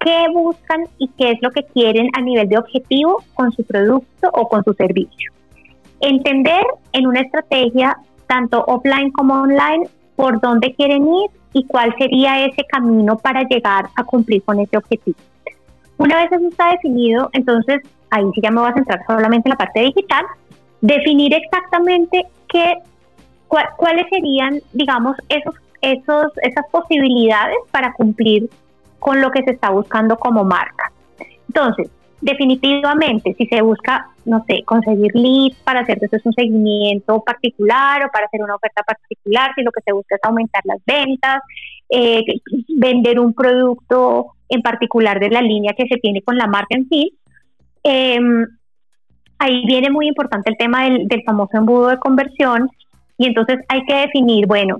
qué 0.00 0.26
buscan 0.32 0.84
y 0.98 1.08
qué 1.16 1.32
es 1.32 1.38
lo 1.40 1.50
que 1.50 1.64
quieren 1.64 2.08
a 2.16 2.20
nivel 2.20 2.48
de 2.48 2.58
objetivo 2.58 3.22
con 3.34 3.52
su 3.52 3.64
producto 3.64 4.30
o 4.32 4.48
con 4.48 4.62
su 4.64 4.74
servicio. 4.74 5.32
Entender 6.00 6.64
en 6.92 7.06
una 7.06 7.20
estrategia, 7.20 7.96
tanto 8.26 8.64
offline 8.66 9.10
como 9.12 9.34
online, 9.34 9.88
por 10.16 10.40
dónde 10.40 10.74
quieren 10.74 11.06
ir 11.06 11.30
y 11.52 11.64
cuál 11.66 11.94
sería 11.98 12.44
ese 12.44 12.64
camino 12.64 13.16
para 13.16 13.42
llegar 13.44 13.88
a 13.96 14.04
cumplir 14.04 14.42
con 14.42 14.60
ese 14.60 14.76
objetivo. 14.76 15.16
Una 15.96 16.16
vez 16.16 16.32
eso 16.32 16.48
está 16.48 16.72
definido, 16.72 17.30
entonces 17.32 17.80
ahí 18.10 18.24
sí 18.34 18.40
ya 18.42 18.50
me 18.50 18.60
voy 18.60 18.70
a 18.70 18.74
centrar 18.74 19.00
solamente 19.06 19.48
en 19.48 19.50
la 19.50 19.56
parte 19.56 19.80
digital, 19.80 20.24
definir 20.80 21.32
exactamente 21.32 22.26
qué, 22.48 22.74
cuáles 23.48 24.06
serían, 24.10 24.60
digamos, 24.72 25.16
esos, 25.28 25.54
esas 25.92 26.64
posibilidades 26.70 27.56
para 27.70 27.92
cumplir 27.92 28.48
con 28.98 29.20
lo 29.20 29.30
que 29.30 29.42
se 29.42 29.52
está 29.52 29.70
buscando 29.70 30.16
como 30.16 30.44
marca. 30.44 30.90
Entonces, 31.48 31.90
definitivamente, 32.20 33.34
si 33.36 33.46
se 33.46 33.60
busca, 33.60 34.08
no 34.24 34.42
sé, 34.48 34.62
conseguir 34.64 35.14
leads 35.14 35.56
para 35.62 35.80
hacer 35.80 35.98
un 36.24 36.32
seguimiento 36.32 37.20
particular 37.20 38.06
o 38.06 38.10
para 38.10 38.26
hacer 38.26 38.42
una 38.42 38.54
oferta 38.54 38.82
particular, 38.82 39.50
si 39.54 39.62
lo 39.62 39.70
que 39.70 39.82
se 39.82 39.92
busca 39.92 40.16
es 40.16 40.20
aumentar 40.24 40.62
las 40.64 40.78
ventas, 40.86 41.42
eh, 41.90 42.22
vender 42.76 43.20
un 43.20 43.34
producto 43.34 44.28
en 44.48 44.62
particular 44.62 45.20
de 45.20 45.28
la 45.28 45.42
línea 45.42 45.74
que 45.76 45.86
se 45.86 45.98
tiene 45.98 46.22
con 46.22 46.38
la 46.38 46.46
marca 46.46 46.76
en 46.76 46.88
sí, 46.88 47.18
em, 47.82 48.46
ahí 49.38 49.64
viene 49.66 49.90
muy 49.90 50.08
importante 50.08 50.50
el 50.50 50.56
tema 50.56 50.84
del, 50.84 51.06
del 51.08 51.22
famoso 51.24 51.58
embudo 51.58 51.88
de 51.88 51.98
conversión 51.98 52.70
y 53.18 53.26
entonces 53.26 53.58
hay 53.68 53.84
que 53.84 53.94
definir, 53.94 54.46
bueno, 54.46 54.78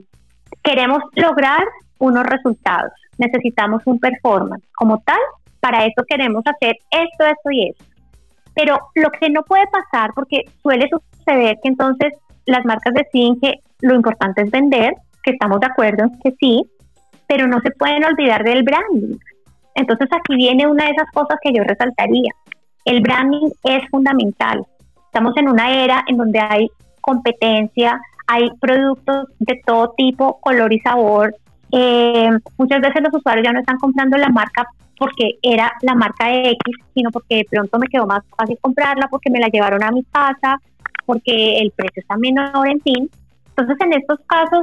queremos 0.62 0.98
lograr 1.14 1.64
unos 1.98 2.24
resultados, 2.24 2.92
necesitamos 3.18 3.82
un 3.86 3.98
performance 3.98 4.64
como 4.74 4.98
tal 5.00 5.20
para 5.64 5.86
eso 5.86 6.04
queremos 6.06 6.44
hacer 6.44 6.76
esto, 6.90 7.24
esto 7.24 7.50
y 7.50 7.70
esto. 7.70 7.84
Pero 8.54 8.78
lo 8.96 9.10
que 9.10 9.30
no 9.30 9.42
puede 9.44 9.64
pasar, 9.68 10.10
porque 10.14 10.42
suele 10.62 10.86
suceder 10.90 11.56
que 11.62 11.68
entonces 11.70 12.12
las 12.44 12.66
marcas 12.66 12.92
deciden 12.92 13.40
que 13.40 13.54
lo 13.80 13.94
importante 13.94 14.42
es 14.42 14.50
vender, 14.50 14.92
que 15.22 15.30
estamos 15.30 15.60
de 15.60 15.66
acuerdo 15.66 16.04
en 16.04 16.20
que 16.20 16.32
sí, 16.38 16.62
pero 17.26 17.46
no 17.46 17.60
se 17.60 17.70
pueden 17.70 18.04
olvidar 18.04 18.44
del 18.44 18.62
branding. 18.62 19.16
Entonces 19.74 20.08
aquí 20.12 20.36
viene 20.36 20.66
una 20.66 20.84
de 20.84 20.90
esas 20.90 21.10
cosas 21.14 21.38
que 21.42 21.54
yo 21.54 21.64
resaltaría. 21.64 22.30
El 22.84 23.00
branding 23.00 23.48
es 23.64 23.88
fundamental. 23.90 24.66
Estamos 25.06 25.34
en 25.38 25.48
una 25.48 25.82
era 25.82 26.04
en 26.06 26.18
donde 26.18 26.40
hay 26.40 26.68
competencia, 27.00 27.98
hay 28.26 28.48
productos 28.60 29.28
de 29.38 29.60
todo 29.66 29.94
tipo, 29.96 30.40
color 30.40 30.72
y 30.72 30.80
sabor. 30.80 31.34
Eh, 31.72 32.30
muchas 32.56 32.80
veces 32.80 33.02
los 33.02 33.14
usuarios 33.14 33.44
ya 33.44 33.52
no 33.52 33.60
están 33.60 33.78
comprando 33.78 34.16
la 34.16 34.28
marca 34.28 34.66
porque 34.98 35.38
era 35.42 35.72
la 35.82 35.94
marca 35.94 36.32
X, 36.32 36.58
sino 36.94 37.10
porque 37.10 37.36
de 37.36 37.46
pronto 37.50 37.78
me 37.78 37.88
quedó 37.88 38.06
más 38.06 38.22
fácil 38.36 38.56
comprarla, 38.60 39.08
porque 39.10 39.30
me 39.30 39.40
la 39.40 39.48
llevaron 39.48 39.82
a 39.82 39.90
mi 39.90 40.04
casa, 40.04 40.60
porque 41.04 41.58
el 41.58 41.72
precio 41.72 42.00
está 42.00 42.16
menor, 42.16 42.68
en 42.68 42.80
fin. 42.80 43.10
Entonces, 43.48 43.76
en 43.80 43.92
estos 43.94 44.20
casos, 44.26 44.60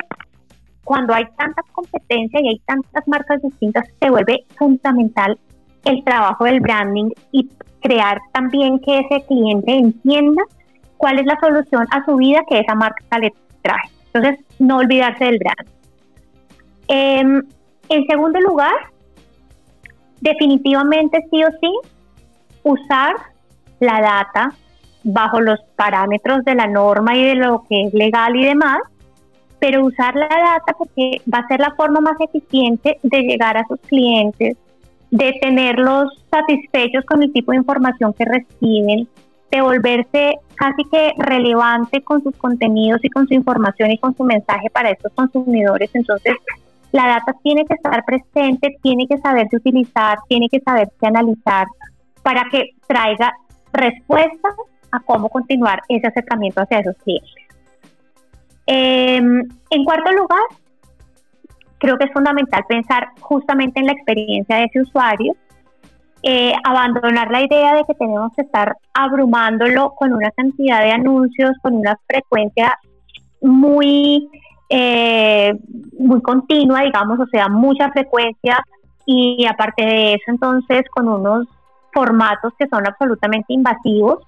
cuando 0.84 1.14
hay 1.14 1.26
tanta 1.38 1.62
competencia 1.74 2.40
y 2.42 2.48
hay 2.50 2.60
tantas 2.66 3.08
marcas 3.08 3.42
distintas, 3.42 3.88
se 4.00 4.10
vuelve 4.10 4.46
fundamental 4.58 5.38
el 5.86 6.04
trabajo 6.04 6.46
del 6.46 6.60
branding 6.60 7.10
y 7.32 7.50
crear 7.82 8.20
también 8.34 8.80
que 8.80 9.00
ese 9.00 9.26
cliente 9.26 9.74
entienda 9.74 10.44
cuál 10.98 11.20
es 11.20 11.26
la 11.26 11.38
solución 11.40 11.86
a 11.92 12.06
su 12.06 12.16
vida 12.16 12.42
que 12.48 12.60
esa 12.60 12.76
marca 12.76 13.20
le 13.20 13.34
trae. 13.62 13.90
Entonces, 14.14 14.46
no 14.60 14.78
olvidarse 14.78 15.26
del 15.26 15.40
branding. 15.40 15.82
Em, 16.88 17.44
en 17.90 18.08
segundo 18.08 18.40
lugar, 18.42 18.74
definitivamente 20.20 21.26
sí 21.30 21.44
o 21.44 21.50
sí 21.60 21.72
usar 22.64 23.16
la 23.80 24.02
data 24.02 24.54
bajo 25.04 25.42
los 25.42 25.60
parámetros 25.76 26.44
de 26.46 26.56
la 26.56 26.68
norma 26.68 27.16
y 27.16 27.24
de 27.24 27.36
lo 27.36 27.64
que 27.68 27.84
es 27.84 27.94
legal 27.94 28.36
y 28.36 28.46
demás, 28.46 28.80
pero 29.60 29.86
usar 29.86 30.16
la 30.16 30.28
data 30.28 30.74
porque 30.78 31.22
va 31.32 31.40
a 31.40 31.48
ser 31.48 31.60
la 31.60 31.74
forma 31.76 32.02
más 32.02 32.16
eficiente 32.20 33.00
de 33.02 33.22
llegar 33.22 33.58
a 33.58 33.66
sus 33.68 33.80
clientes, 33.82 34.58
de 35.10 35.34
tenerlos 35.42 36.14
satisfechos 36.30 37.04
con 37.06 37.24
el 37.24 37.34
tipo 37.34 37.52
de 37.52 37.60
información 37.60 38.14
que 38.14 38.26
reciben, 38.26 39.08
de 39.52 39.62
volverse 39.62 40.36
casi 40.56 40.84
que 40.86 41.14
relevante 41.18 42.02
con 42.02 42.24
sus 42.24 42.36
contenidos 42.38 43.04
y 43.04 43.10
con 43.10 43.28
su 43.28 43.34
información 43.34 43.92
y 43.92 43.98
con 43.98 44.16
su 44.16 44.24
mensaje 44.24 44.70
para 44.70 44.92
estos 44.92 45.12
consumidores. 45.14 45.90
Entonces, 45.94 46.36
la 46.92 47.08
data 47.08 47.34
tiene 47.44 47.66
que 47.66 47.74
estar 47.74 48.04
presente, 48.06 48.78
tiene 48.82 49.08
que 49.08 49.18
saberse 49.18 49.58
utilizar, 49.58 50.20
tiene 50.28 50.48
que 50.50 50.60
saberse 50.62 51.06
analizar 51.06 51.68
para 52.24 52.46
que 52.50 52.72
traiga 52.88 53.34
respuestas 53.74 54.54
a 54.92 55.00
cómo 55.00 55.30
continuar 55.30 55.82
ese 55.88 56.08
acercamiento 56.08 56.62
hacia 56.62 56.80
esos 56.80 56.96
clientes. 56.98 57.32
Em, 58.68 59.48
en 59.70 59.84
cuarto 59.84 60.12
lugar, 60.12 60.44
creo 61.78 61.98
que 61.98 62.06
es 62.06 62.14
fundamental 62.14 62.64
pensar 62.68 63.08
justamente 63.20 63.80
en 63.80 63.88
la 63.88 63.94
experiencia 63.94 64.58
de 64.58 64.66
ese 64.66 64.82
usuario, 64.82 65.36
eh, 66.24 66.54
abandonar 66.64 67.32
la 67.32 67.44
idea 67.44 67.76
de 67.76 67.84
que 67.86 67.94
tenemos 67.96 68.32
que 68.36 68.44
estar 68.44 68.78
abrumándolo 68.94 69.92
con 69.96 70.14
una 70.14 70.32
cantidad 70.32 70.82
de 70.82 70.92
anuncios, 70.92 71.52
con 71.62 71.76
una 71.76 71.98
frecuencia 72.08 72.78
muy 73.42 74.30
eh, 74.74 75.54
muy 76.00 76.22
continua, 76.22 76.82
digamos, 76.82 77.20
o 77.20 77.26
sea, 77.26 77.50
mucha 77.50 77.92
frecuencia 77.92 78.64
y 79.06 79.46
aparte 79.46 79.84
de 79.86 80.14
eso, 80.14 80.24
entonces, 80.28 80.84
con 80.92 81.10
unos 81.10 81.46
formatos 81.94 82.54
que 82.58 82.68
son 82.68 82.88
absolutamente 82.88 83.54
invasivos. 83.54 84.20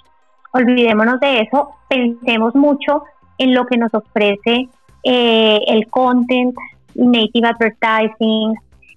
Olvidémonos 0.52 1.22
de 1.22 1.42
eso, 1.42 1.70
pensemos 1.88 2.54
mucho 2.56 3.04
en 3.38 3.54
lo 3.54 3.66
que 3.66 3.78
nos 3.78 3.94
ofrece 3.94 4.68
eh, 5.04 5.60
el 5.68 5.90
content, 5.90 6.54
native 6.96 7.48
advertising, 7.48 8.54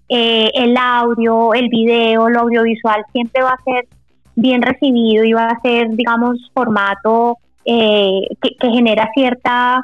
eh, 0.09 0.51
el 0.55 0.77
audio, 0.77 1.55
el 1.55 1.69
video, 1.69 2.29
lo 2.29 2.41
audiovisual, 2.41 3.05
siempre 3.13 3.43
va 3.43 3.51
a 3.51 3.63
ser 3.63 3.87
bien 4.35 4.63
recibido 4.63 5.25
y 5.25 5.33
va 5.33 5.49
a 5.49 5.61
ser, 5.61 5.89
digamos, 5.91 6.51
formato 6.55 7.39
que, 7.65 8.29
que 8.61 8.71
genera 8.71 9.11
cierta 9.15 9.83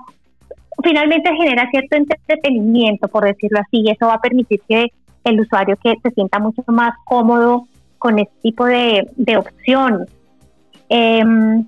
finalmente 0.83 1.31
genera 1.37 1.69
cierto 1.71 1.97
entretenimiento, 1.97 3.09
por 3.09 3.25
decirlo 3.25 3.61
así, 3.61 3.83
y 3.83 3.91
eso 3.91 4.07
va 4.07 4.15
a 4.15 4.21
permitir 4.21 4.61
que 4.69 4.93
el 5.25 5.41
usuario 5.41 5.77
que 5.83 5.95
se 6.03 6.11
sienta 6.11 6.39
mucho 6.39 6.63
más 6.69 6.95
cómodo 7.05 7.67
con 7.99 8.19
este 8.19 8.35
tipo 8.43 8.65
de, 8.67 9.07
opciones. 9.37 10.09
Em, 10.89 11.65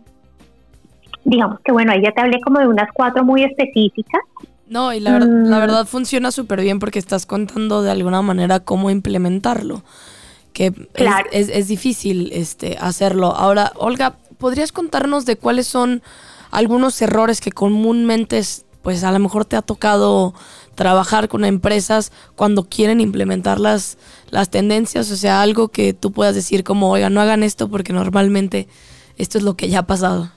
digamos 1.25 1.61
que 1.61 1.73
bueno, 1.73 1.93
ahí 1.93 2.03
ya 2.03 2.11
te 2.11 2.21
hablé 2.21 2.41
como 2.41 2.59
de 2.59 2.67
unas 2.67 2.89
cuatro 2.93 3.25
muy 3.25 3.45
específicas. 3.45 4.23
No, 4.67 4.93
y 4.93 5.01
la, 5.01 5.19
la 5.19 5.27
mm. 5.27 5.61
verdad 5.61 5.87
funciona 5.87 6.31
súper 6.31 6.61
bien 6.61 6.79
porque 6.79 6.99
estás 6.99 7.27
contando 7.27 7.83
de 7.83 7.91
alguna 7.91 8.23
manera 8.23 8.61
cómo 8.61 8.91
implementarlo, 8.91 9.83
que 10.53 10.73
es, 11.33 11.49
es, 11.49 11.69
difícil 11.69 12.31
este, 12.33 12.79
hacerlo. 12.81 13.35
Ahora, 13.37 13.73
Olga, 13.77 14.17
¿podrías 14.39 14.73
contarnos 14.73 15.27
de 15.27 15.37
cuáles 15.37 15.67
son 15.67 16.03
algunos 16.51 17.01
errores 17.03 17.41
que 17.41 17.53
comúnmente, 17.53 18.41
pues 18.83 19.05
a 19.05 19.13
lo 19.13 19.19
mejor 19.19 19.45
te 19.45 19.57
ha 19.57 19.63
tocado 19.63 20.35
trabajar 20.75 21.29
con 21.29 21.45
empresas 21.45 22.13
cuando 22.35 22.65
quieren 22.65 23.01
implementar 23.01 23.61
las, 23.61 23.99
las 24.31 24.49
tendencias? 24.51 25.11
O 25.11 25.17
sea, 25.17 25.43
algo 25.43 25.69
que 25.69 25.93
tú 25.93 26.13
puedas 26.13 26.35
decir 26.35 26.65
como, 26.65 26.91
oiga, 26.91 27.11
no 27.11 27.21
hagan 27.21 27.43
esto 27.43 27.69
porque 27.69 27.93
normalmente 27.93 28.67
esto 29.17 29.39
es 29.39 29.45
lo 29.45 29.57
que 29.57 29.69
ya 29.69 29.81
ha 29.81 29.87
pasado. 29.87 30.31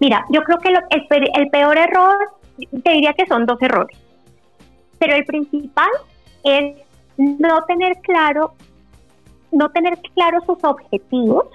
Mira, 0.00 0.24
yo 0.30 0.42
creo 0.42 0.58
que 0.58 0.68
el, 0.68 1.48
peor 1.50 1.78
error, 1.78 2.16
te 2.56 2.92
diría 2.92 3.12
que 3.14 3.26
son 3.26 3.46
dos 3.46 3.60
errores, 3.60 3.96
pero 4.98 5.14
el 5.14 5.24
principal 5.24 5.90
es 6.44 6.76
no 7.16 7.62
tener 7.64 7.96
claro, 7.98 8.54
no 9.52 9.70
tener 9.70 9.98
claro 10.14 10.40
sus 10.46 10.62
objetivos, 10.62 11.46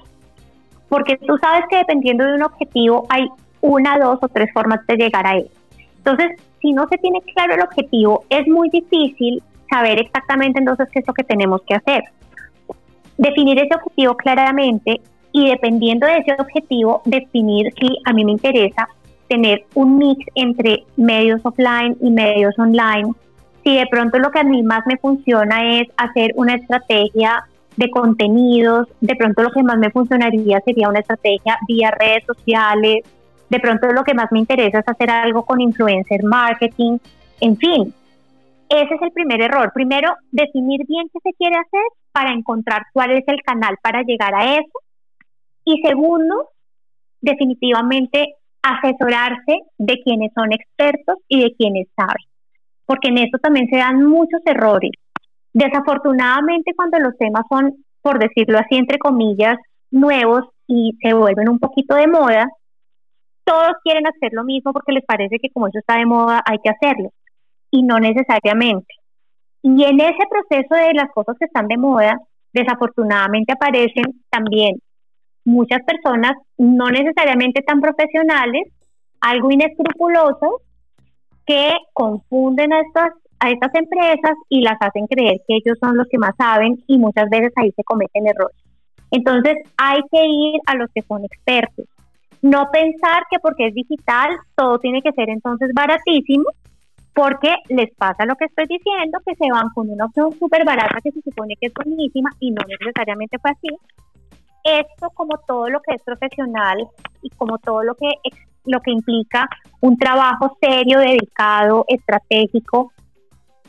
porque 0.88 1.18
tú 1.18 1.38
sabes 1.38 1.66
que 1.70 1.78
dependiendo 1.78 2.26
de 2.26 2.36
un 2.36 2.44
objetivo 2.44 3.06
hay 3.10 3.30
una, 3.62 3.98
dos 3.98 4.20
o 4.22 4.28
tres 4.28 4.50
formas 4.54 4.86
de 4.88 4.96
llegar 4.96 5.28
a 5.28 5.36
él. 5.38 5.50
Entonces, 5.98 6.32
si 6.62 6.72
no 6.74 6.88
se 6.88 6.98
tiene 6.98 7.22
claro 7.34 7.56
el 7.56 7.62
objetivo, 7.62 8.24
es 8.30 8.48
muy 8.48 8.70
difícil 8.70 9.42
saber 9.70 10.00
exactamente 10.00 10.60
entonces 10.60 10.88
qué 10.92 11.00
es 11.00 11.08
lo 11.08 11.14
que 11.14 11.24
tenemos 11.24 11.62
que 11.64 11.76
hacer. 11.76 12.04
Definir 13.18 13.60
ese 13.60 13.76
objetivo 13.76 14.16
claramente 14.16 15.02
y 15.32 15.50
dependiendo 15.50 16.08
de 16.08 16.18
ese 16.18 16.36
objetivo, 16.40 17.02
definir 17.06 17.72
si 17.80 17.98
a 18.06 18.14
mí 18.14 18.26
me 18.26 18.32
interesa 18.32 18.88
tener 19.30 19.66
un 19.76 19.98
mix 19.98 20.26
entre 20.36 20.84
medios 20.98 21.40
offline 21.44 21.96
y 22.02 22.10
medios 22.10 22.58
online. 22.60 23.14
Si 23.64 23.78
de 23.78 23.86
pronto 23.90 24.18
lo 24.20 24.32
que 24.32 24.40
a 24.40 24.44
mí 24.44 24.64
más 24.64 24.82
me 24.88 24.98
funciona 24.98 25.80
es 25.80 25.88
hacer 25.96 26.32
una 26.36 26.56
estrategia 26.56 27.46
de 27.78 27.90
contenidos, 27.92 28.88
de 29.00 29.16
pronto 29.16 29.44
lo 29.44 29.52
que 29.52 29.64
más 29.64 29.78
me 29.78 29.92
funcionaría 29.92 30.60
sería 30.62 30.90
una 30.90 31.00
estrategia 31.00 31.58
vía 31.68 31.92
redes 31.92 32.26
sociales, 32.26 33.04
de 33.50 33.60
pronto 33.60 33.88
lo 33.94 34.04
que 34.04 34.14
más 34.14 34.32
me 34.32 34.40
interesa 34.40 34.80
es 34.80 34.88
hacer 34.88 35.10
algo 35.10 35.46
con 35.46 35.62
influencer 35.62 36.24
marketing, 36.24 36.98
en 37.40 37.56
fin. 37.56 37.94
Ese 38.68 38.94
es 38.94 39.02
el 39.02 39.12
primer 39.12 39.42
error. 39.42 39.72
Primero, 39.74 40.14
definir 40.32 40.86
bien 40.86 41.08
qué 41.14 41.20
se 41.24 41.34
quiere 41.34 41.56
hacer 41.56 41.82
para 42.12 42.34
encontrar 42.34 42.84
cuál 42.94 43.12
es 43.12 43.24
el 43.28 43.42
canal 43.42 43.78
para 43.82 44.04
llegar 44.04 44.36
a 44.36 44.56
eso 44.56 44.80
y 45.64 45.82
segundo, 45.82 46.50
definitivamente 47.22 48.36
asesorarse 48.62 49.60
de 49.78 50.02
quienes 50.04 50.32
son 50.34 50.52
expertos 50.52 51.18
y 51.28 51.44
de 51.44 51.56
quienes 51.56 51.88
saben, 51.96 52.26
porque 52.86 53.10
en 53.10 53.20
eso 53.20 53.38
también 53.42 53.68
se 53.70 53.78
dan 53.78 54.04
muchos 54.06 54.42
errores. 54.46 54.92
Desafortunadamente 55.54 56.74
cuando 56.76 57.00
los 57.00 57.18
temas 57.18 57.44
son, 57.50 57.86
por 58.02 58.20
decirlo 58.20 58.60
así, 58.60 58.76
entre 58.76 59.00
comillas, 59.00 59.58
nuevos 59.92 60.46
y 60.68 60.98
se 61.02 61.14
vuelven 61.14 61.50
un 61.50 61.60
poquito 61.60 61.96
de 61.96 62.08
moda, 62.08 62.48
todos 63.44 63.74
quieren 63.84 64.06
hacer 64.06 64.32
lo 64.34 64.44
mismo 64.44 64.72
porque 64.74 64.92
les 64.92 65.06
parece 65.06 65.40
que 65.40 65.50
como 65.50 65.68
eso 65.68 65.80
está 65.80 65.98
de 65.98 66.06
moda 66.06 66.42
hay 66.46 66.60
que 66.64 66.70
hacerlo 66.70 67.12
y 67.72 67.82
no 67.84 68.00
necesariamente. 68.00 68.94
Y 69.64 69.84
en 69.84 70.00
ese 70.00 70.24
proceso 70.30 70.76
de 70.76 70.94
las 70.94 71.10
cosas 71.12 71.36
que 71.40 71.46
están 71.46 71.68
de 71.68 71.78
moda, 71.78 72.20
desafortunadamente 72.54 73.54
aparecen 73.54 74.22
también 74.30 74.80
muchas 75.46 75.82
personas, 75.84 76.34
no 76.58 76.90
necesariamente 76.90 77.62
tan 77.62 77.82
profesionales, 77.82 78.64
algo 79.22 79.52
inescrupulosos, 79.52 80.62
que 81.46 81.74
confunden 81.94 82.72
a 82.74 82.82
estas, 82.82 83.10
a 83.40 83.50
estas 83.50 83.74
empresas 83.74 84.34
y 84.50 84.62
las 84.62 84.78
hacen 84.80 85.08
creer 85.08 85.38
que 85.48 85.56
ellos 85.56 85.78
son 85.80 85.98
los 85.98 86.08
que 86.08 86.20
más 86.20 86.36
saben 86.38 86.84
y 86.86 86.98
muchas 87.00 87.28
veces 87.30 87.52
ahí 87.56 87.72
se 87.72 87.84
cometen 87.84 88.28
errores. 88.28 88.56
Entonces 89.10 89.56
hay 89.78 90.00
que 90.12 90.26
ir 90.26 90.60
a 90.68 90.76
los 90.76 90.90
que 90.94 91.02
son 91.02 91.26
expertos. 91.26 91.86
No 92.42 92.70
pensar 92.72 93.24
que 93.32 93.40
porque 93.40 93.68
es 93.68 93.74
digital 93.74 94.38
todo 94.56 94.78
tiene 94.80 95.02
que 95.02 95.12
ser 95.12 95.30
entonces 95.30 95.72
baratísimo, 95.74 96.46
porque 97.14 97.54
les 97.68 97.94
pasa 97.96 98.26
lo 98.26 98.36
que 98.36 98.46
estoy 98.46 98.66
diciendo, 98.68 99.20
que 99.26 99.36
se 99.36 99.52
van 99.52 99.70
con 99.74 99.90
una 99.90 100.06
opción 100.06 100.32
súper 100.40 100.64
barata 100.64 101.02
que 101.04 101.12
se 101.12 101.22
supone 101.22 101.56
que 101.60 101.68
es 101.68 101.74
buenísima 101.74 102.30
y 102.40 102.52
no 102.52 102.62
necesariamente 102.80 103.38
fue 103.40 103.52
así, 103.52 103.68
esto 104.64 105.10
como 105.14 105.38
todo 105.48 105.70
lo 105.70 105.82
que 105.82 105.96
es 105.96 106.04
profesional 106.04 106.88
y 107.22 107.30
como 107.32 107.58
todo 107.58 107.84
lo 107.84 107.96
que 107.96 108.10
lo 108.66 108.82
que 108.82 108.92
implica 108.92 109.50
un 109.82 109.98
trabajo 109.98 110.58
serio, 110.62 111.00
dedicado, 111.00 111.86
estratégico, 111.88 112.92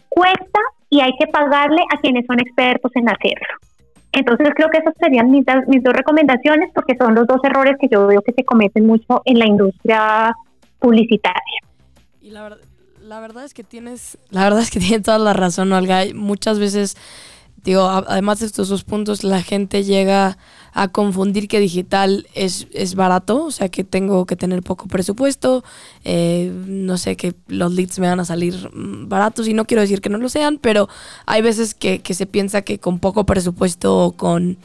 cuesta 0.08 0.60
y 0.90 1.00
hay 1.00 1.12
que 1.18 1.26
pagarle 1.28 1.82
a 1.94 2.00
quienes 2.00 2.26
son 2.26 2.40
expertos 2.40 2.90
en 2.96 3.08
hacerlo. 3.08 3.46
Entonces 4.12 4.48
creo 4.56 4.68
que 4.70 4.78
esas 4.78 4.94
serían 4.98 5.30
mis, 5.30 5.44
dos 5.46 5.94
recomendaciones 5.94 6.70
porque 6.74 6.96
son 6.98 7.14
los 7.14 7.26
dos 7.26 7.38
errores 7.44 7.76
que 7.80 7.88
yo 7.88 8.06
veo 8.06 8.22
que 8.22 8.32
se 8.32 8.44
cometen 8.44 8.86
mucho 8.86 9.22
en 9.24 9.38
la 9.38 9.46
industria 9.46 10.34
publicitaria. 10.80 11.60
Y 12.20 12.30
la, 12.30 12.56
la 13.00 13.20
verdad 13.20 13.44
es 13.44 13.54
que 13.54 13.62
tienes, 13.62 14.18
la 14.30 14.44
verdad 14.44 14.62
es 14.62 14.70
que 14.70 14.80
tienes 14.80 15.02
toda 15.02 15.18
la 15.18 15.32
razón, 15.32 15.72
Olga. 15.72 16.02
Muchas 16.12 16.58
veces 16.58 16.96
digo, 17.64 17.88
además 17.88 18.40
de 18.40 18.46
estos 18.46 18.68
dos 18.68 18.84
puntos, 18.84 19.24
la 19.24 19.42
gente 19.42 19.84
llega 19.84 20.38
a 20.72 20.88
confundir 20.88 21.48
que 21.48 21.60
digital 21.60 22.26
es, 22.34 22.66
es 22.72 22.94
barato, 22.94 23.44
o 23.44 23.50
sea 23.50 23.68
que 23.68 23.84
tengo 23.84 24.24
que 24.26 24.36
tener 24.36 24.62
poco 24.62 24.86
presupuesto, 24.86 25.64
eh, 26.04 26.52
no 26.66 26.96
sé, 26.96 27.16
que 27.16 27.34
los 27.48 27.72
leads 27.72 27.98
me 27.98 28.08
van 28.08 28.20
a 28.20 28.24
salir 28.24 28.70
mm, 28.72 29.08
baratos 29.08 29.48
y 29.48 29.54
no 29.54 29.64
quiero 29.64 29.80
decir 29.82 30.00
que 30.00 30.10
no 30.10 30.18
lo 30.18 30.28
sean, 30.28 30.58
pero 30.58 30.88
hay 31.26 31.42
veces 31.42 31.74
que, 31.74 32.00
se 32.10 32.26
piensa 32.26 32.62
que 32.62 32.78
con 32.78 32.98
poco 32.98 33.24
presupuesto 33.24 33.96
o 33.98 34.12
con... 34.12 34.58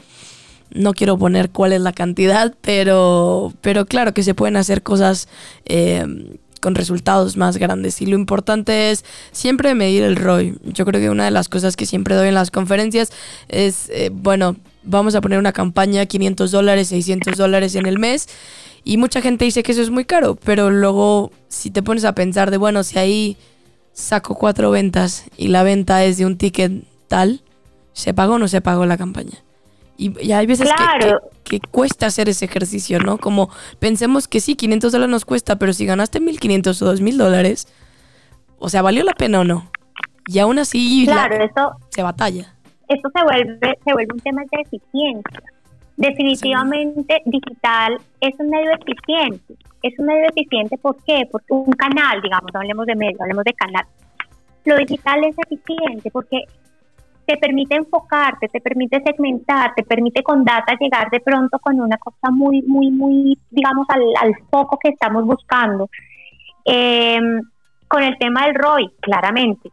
No 0.74 0.94
quiero 0.94 1.16
poner 1.16 1.50
cuál 1.50 1.72
es 1.72 1.80
la 1.80 1.92
cantidad, 1.92 2.52
pero, 2.60 3.52
pero 3.60 3.86
claro 3.86 4.12
que 4.12 4.24
se 4.24 4.34
pueden 4.34 4.56
hacer 4.56 4.82
cosas 4.82 5.28
eh, 5.64 6.04
con 6.66 6.74
resultados 6.74 7.36
más 7.36 7.58
grandes. 7.58 8.02
Y 8.02 8.06
lo 8.06 8.16
importante 8.16 8.90
es 8.90 9.04
siempre 9.30 9.76
medir 9.76 10.02
el 10.02 10.16
ROI. 10.16 10.58
Yo 10.64 10.84
creo 10.84 11.00
que 11.00 11.10
una 11.10 11.24
de 11.24 11.30
las 11.30 11.48
cosas 11.48 11.76
que 11.76 11.86
siempre 11.86 12.16
doy 12.16 12.26
en 12.26 12.34
las 12.34 12.50
conferencias 12.50 13.12
es, 13.46 13.88
eh, 13.90 14.10
bueno, 14.12 14.56
vamos 14.82 15.14
a 15.14 15.20
poner 15.20 15.38
una 15.38 15.52
campaña 15.52 16.04
500 16.06 16.50
dólares, 16.50 16.88
600 16.88 17.36
dólares 17.36 17.76
en 17.76 17.86
el 17.86 18.00
mes. 18.00 18.28
Y 18.82 18.96
mucha 18.96 19.20
gente 19.20 19.44
dice 19.44 19.62
que 19.62 19.70
eso 19.70 19.80
es 19.80 19.90
muy 19.90 20.06
caro, 20.06 20.34
pero 20.34 20.72
luego 20.72 21.30
si 21.46 21.70
te 21.70 21.84
pones 21.84 22.04
a 22.04 22.16
pensar 22.16 22.50
de, 22.50 22.56
bueno, 22.56 22.82
si 22.82 22.98
ahí 22.98 23.36
saco 23.92 24.34
cuatro 24.34 24.72
ventas 24.72 25.22
y 25.36 25.46
la 25.46 25.62
venta 25.62 26.02
es 26.02 26.18
de 26.18 26.26
un 26.26 26.36
ticket 26.36 26.82
tal, 27.06 27.42
¿se 27.92 28.12
pagó 28.12 28.34
o 28.34 28.38
no 28.40 28.48
se 28.48 28.60
pagó 28.60 28.86
la 28.86 28.96
campaña? 28.96 29.45
Y, 29.96 30.32
hay 30.32 30.46
veces 30.46 30.68
que, 31.44 31.60
cuesta 31.70 32.06
hacer 32.06 32.28
ese 32.28 32.44
ejercicio, 32.44 32.98
¿no? 32.98 33.18
Como 33.18 33.50
pensemos 33.78 34.28
que 34.28 34.40
sí, 34.40 34.54
500 34.54 34.92
dólares 34.92 35.10
nos 35.10 35.24
cuesta, 35.24 35.56
pero 35.56 35.72
si 35.72 35.86
ganaste 35.86 36.20
1500 36.20 36.82
o 36.82 36.86
2000 36.86 37.18
dólares, 37.18 37.68
o 38.58 38.68
sea, 38.68 38.82
¿valió 38.82 39.04
la 39.04 39.14
pena 39.14 39.40
o 39.40 39.44
no? 39.44 39.70
Y 40.26 40.38
aún 40.38 40.58
así 40.58 41.06
se 41.90 42.02
batalla. 42.02 42.54
Esto 42.88 43.08
se 43.14 43.22
vuelve, 43.24 43.78
se 43.84 43.92
vuelve 43.92 44.12
un 44.12 44.20
tema 44.20 44.42
de 44.50 44.60
eficiencia. 44.60 45.42
Definitivamente 45.96 47.22
digital 47.24 47.98
es 48.20 48.34
un 48.38 48.50
medio 48.50 48.70
eficiente. 48.72 49.54
Es 49.82 49.98
un 49.98 50.06
medio 50.06 50.28
eficiente, 50.28 50.76
¿por 50.78 50.96
qué? 51.04 51.26
Porque 51.30 51.52
un 51.52 51.72
canal, 51.72 52.20
digamos, 52.20 52.50
no 52.52 52.60
hablemos 52.60 52.86
de 52.86 52.96
medio, 52.96 53.16
hablemos 53.20 53.44
de 53.44 53.54
canal. 53.54 53.84
Lo 54.64 54.76
digital 54.78 55.24
es 55.24 55.36
eficiente 55.38 56.10
porque 56.10 56.44
te 57.26 57.36
permite 57.36 57.74
enfocarte, 57.74 58.48
te 58.48 58.60
permite 58.60 59.02
segmentar, 59.02 59.74
te 59.74 59.82
permite 59.82 60.22
con 60.22 60.44
data 60.44 60.76
llegar 60.78 61.10
de 61.10 61.20
pronto 61.20 61.58
con 61.58 61.80
una 61.80 61.98
cosa 61.98 62.30
muy, 62.30 62.62
muy, 62.62 62.90
muy, 62.90 63.36
digamos, 63.50 63.86
al, 63.90 64.34
foco 64.48 64.78
que 64.78 64.90
estamos 64.90 65.24
buscando. 65.24 65.90
Em, 66.64 67.40
con 67.88 68.02
el 68.02 68.16
tema 68.18 68.46
del 68.46 68.54
ROI, 68.54 68.90
claramente, 69.00 69.70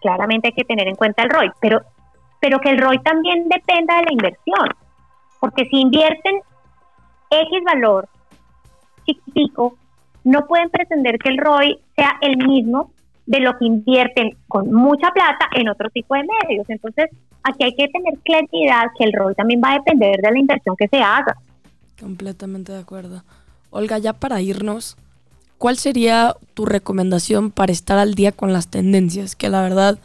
claramente 0.00 0.48
hay 0.48 0.54
que 0.54 0.64
tener 0.64 0.86
en 0.88 0.94
cuenta 0.94 1.22
el 1.22 1.30
ROI, 1.30 1.50
pero, 1.60 1.80
pero 2.40 2.58
que 2.60 2.70
el 2.70 2.78
ROI 2.78 2.98
también 2.98 3.48
dependa 3.48 3.96
de 3.96 4.04
la 4.04 4.12
inversión, 4.12 4.68
porque 5.40 5.64
si 5.70 5.80
invierten 5.80 6.40
X 7.30 7.64
valor 7.64 8.08
chiquitico, 9.06 9.76
no 10.24 10.46
pueden 10.46 10.70
pretender 10.70 11.18
que 11.18 11.30
el 11.30 11.38
ROI 11.38 11.80
sea 11.96 12.18
el 12.20 12.36
mismo 12.36 12.90
de 13.26 13.40
lo 13.40 13.56
que 13.58 13.66
invierten 13.66 14.36
con 14.48 14.72
mucha 14.72 15.10
plata 15.10 15.48
en 15.54 15.68
otro 15.68 15.90
tipo 15.90 16.14
de 16.14 16.22
medios. 16.22 16.68
Entonces, 16.68 17.10
aquí 17.42 17.64
hay 17.64 17.74
que 17.74 17.88
tener 17.88 18.18
claridad 18.24 18.86
que 18.98 19.04
el 19.04 19.12
rol 19.12 19.34
también 19.36 19.60
va 19.62 19.72
a 19.72 19.74
depender 19.74 20.20
de 20.20 20.30
la 20.30 20.38
inversión 20.38 20.76
que 20.76 20.88
se 20.88 20.98
haga. 20.98 21.36
Completamente 22.00 22.72
de 22.72 22.80
acuerdo. 22.80 23.22
Olga, 23.70 23.98
ya 23.98 24.12
para 24.12 24.40
irnos, 24.40 24.96
¿cuál 25.58 25.78
sería 25.78 26.34
tu 26.54 26.66
recomendación 26.66 27.50
para 27.50 27.72
estar 27.72 27.98
al 27.98 28.14
día 28.14 28.32
con 28.32 28.52
las 28.52 28.68
tendencias? 28.68 29.36
Que 29.36 29.48
la 29.48 29.62
verdad, 29.62 29.98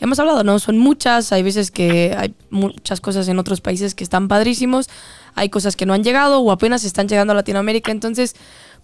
hemos 0.00 0.18
hablado, 0.18 0.42
¿no? 0.42 0.58
Son 0.58 0.78
muchas, 0.78 1.32
hay 1.32 1.42
veces 1.42 1.70
que 1.70 2.14
hay 2.16 2.34
muchas 2.50 3.00
cosas 3.00 3.28
en 3.28 3.38
otros 3.38 3.60
países 3.60 3.94
que 3.94 4.04
están 4.04 4.28
padrísimos, 4.28 4.88
hay 5.34 5.48
cosas 5.48 5.76
que 5.76 5.86
no 5.86 5.92
han 5.92 6.02
llegado 6.02 6.40
o 6.40 6.50
apenas 6.50 6.84
están 6.84 7.08
llegando 7.08 7.32
a 7.32 7.36
Latinoamérica, 7.36 7.92
entonces 7.92 8.34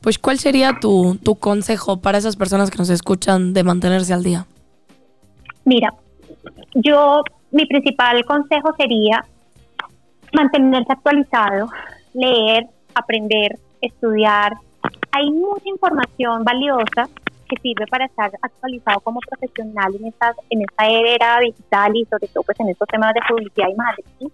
pues 0.02 0.18
¿cuál 0.18 0.38
sería 0.38 0.78
tu, 0.80 1.18
tu 1.22 1.36
consejo 1.36 2.00
para 2.00 2.18
esas 2.18 2.36
personas 2.36 2.70
que 2.70 2.78
nos 2.78 2.90
escuchan 2.90 3.52
de 3.52 3.64
mantenerse 3.64 4.12
al 4.12 4.22
día? 4.22 4.46
Mira, 5.64 5.92
yo, 6.74 7.22
mi 7.50 7.66
principal 7.66 8.24
consejo 8.24 8.74
sería 8.76 9.24
mantenerse 10.32 10.92
actualizado, 10.92 11.68
leer, 12.14 12.66
aprender, 12.94 13.58
estudiar. 13.80 14.54
Hay 15.12 15.30
mucha 15.30 15.68
información 15.68 16.44
valiosa 16.44 17.08
que 17.48 17.60
sirve 17.60 17.86
para 17.88 18.06
estar 18.06 18.30
actualizado 18.40 19.00
como 19.00 19.18
profesional 19.20 19.94
en 19.96 20.06
esta, 20.06 20.34
en 20.50 20.62
esta 20.62 20.86
era 20.86 21.40
digital 21.40 21.96
y 21.96 22.04
sobre 22.04 22.28
todo 22.28 22.44
pues 22.44 22.60
en 22.60 22.68
estos 22.68 22.88
temas 22.88 23.12
de 23.12 23.20
publicidad 23.28 23.68
y 23.68 23.74
marketing. 23.74 24.28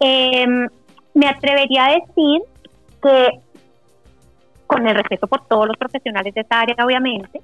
Em, 0.00 0.68
me 1.14 1.28
atrevería 1.28 1.86
a 1.86 1.94
decir 1.94 2.42
que, 3.02 3.40
con 4.66 4.86
el 4.86 4.94
respeto 4.94 5.26
por 5.26 5.46
todos 5.46 5.68
los 5.68 5.76
profesionales 5.76 6.34
de 6.34 6.40
esta 6.40 6.60
área, 6.60 6.76
obviamente, 6.84 7.40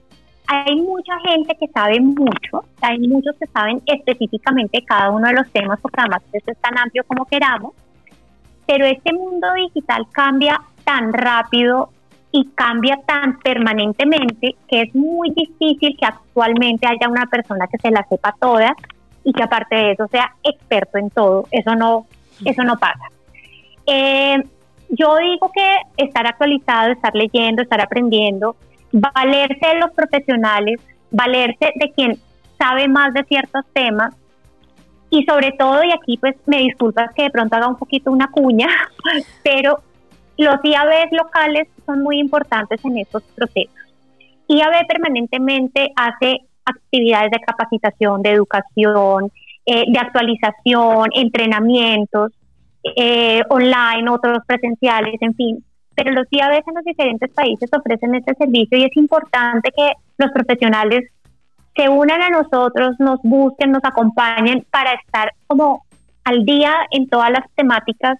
hay 0.47 0.77
mucha 0.77 1.19
gente 1.21 1.57
que 1.59 1.69
sabe 1.69 2.01
mucho, 2.01 2.65
hay 2.81 2.99
muchos 2.99 3.37
que 3.39 3.47
saben 3.47 3.81
específicamente 3.87 4.85
cada 4.85 5.11
uno 5.11 5.29
de 5.29 5.35
los 5.35 5.51
temas, 5.51 5.81
porque 5.81 6.01
además 6.01 6.23
esto 6.33 6.51
es 6.51 6.59
tan 6.59 6.77
amplio 6.79 7.05
como 7.05 7.25
queramos, 7.27 7.73
pero 8.67 8.85
este 8.85 9.13
mundo 9.13 9.47
digital 9.55 10.07
cambia 10.13 10.61
tan 10.85 11.13
rápido 11.13 11.91
y 12.33 12.47
cambia 12.55 12.99
tan 13.07 13.39
permanentemente 13.39 14.57
que 14.69 14.83
es 14.83 14.95
muy 14.95 15.31
difícil 15.31 15.97
que 15.99 16.07
actualmente 16.07 16.87
haya 16.87 17.09
una 17.09 17.27
persona 17.27 17.67
que 17.67 17.79
se 17.79 17.91
la 17.91 18.07
sepa 18.09 18.35
toda 18.41 18.75
y 19.23 19.33
que 19.33 19.43
aparte 19.43 19.77
de 19.77 19.93
eso 19.93 20.09
sea 20.09 20.35
experto 20.43 20.99
en 20.99 21.11
todo. 21.11 21.47
Eso 21.51 21.75
no, 21.75 22.07
eso 22.45 22.65
no 22.65 22.77
pasa. 22.79 23.05
Eh, 23.87 24.43
yo 24.93 25.17
digo 25.17 25.51
que 25.55 26.05
estar 26.05 26.27
actualizado, 26.27 26.93
estar 26.93 27.15
leyendo, 27.15 27.63
estar 27.63 27.81
aprendiendo, 27.81 28.57
valerse 28.93 29.67
de 29.67 29.81
los 29.81 29.91
profesionales, 29.93 30.81
valerse 31.11 31.73
de 31.77 31.91
quien 31.93 32.19
sabe 32.59 32.89
más 32.89 33.15
de 33.15 33.25
ciertos 33.25 33.65
temas 33.73 34.15
y 35.09 35.25
sobre 35.25 35.53
todo, 35.53 35.83
y 35.83 35.93
aquí 35.93 36.19
pues 36.19 36.37
me 36.47 36.59
disculpas 36.59 37.11
que 37.15 37.25
de 37.25 37.31
pronto 37.31 37.57
haga 37.57 37.69
un 37.69 37.77
poquito 37.77 38.11
una 38.11 38.29
cuña, 38.29 38.69
pero 39.43 39.81
los 40.37 40.57
IABs 40.63 41.13
locales 41.13 41.69
son 41.87 42.03
muy 42.03 42.19
importantes 42.19 42.85
en 42.85 42.99
estos 42.99 43.23
procesos. 43.35 43.75
IAB 44.49 44.87
permanentemente 44.87 45.91
hace 45.97 46.41
actividades 46.67 47.31
de 47.31 47.41
capacitación, 47.41 48.23
de 48.23 48.31
educación, 48.31 49.33
eh, 49.65 49.85
de 49.91 49.99
actualización, 49.99 51.11
entrenamientos, 51.15 52.33
eh, 52.97 53.43
online, 53.49 54.11
otros 54.11 54.39
presenciales, 54.47 55.15
en 55.21 55.35
fin. 55.35 55.65
Pero 55.95 56.13
los 56.13 56.27
IABs 56.31 56.67
en 56.67 56.75
los 56.75 56.85
diferentes 56.85 57.31
países 57.33 57.71
ofrecen 57.73 58.15
este 58.15 58.35
servicio 58.35 58.79
y 58.79 58.85
es 58.85 58.97
importante 58.97 59.71
que 59.77 59.93
los 60.19 60.31
profesionales 60.33 61.11
se 61.77 61.89
unan 61.89 62.21
a 62.23 62.31
nosotros, 62.31 62.97
nos 62.99 63.21
busquen, 63.23 63.73
nos 63.73 63.85
acompañen 63.85 64.67
para 64.71 64.93
estar 64.93 65.33
como 65.47 65.85
al 66.25 66.45
día 66.45 66.73
en 66.91 67.09
todas 67.09 67.31
las 67.31 67.45
temáticas 67.55 68.19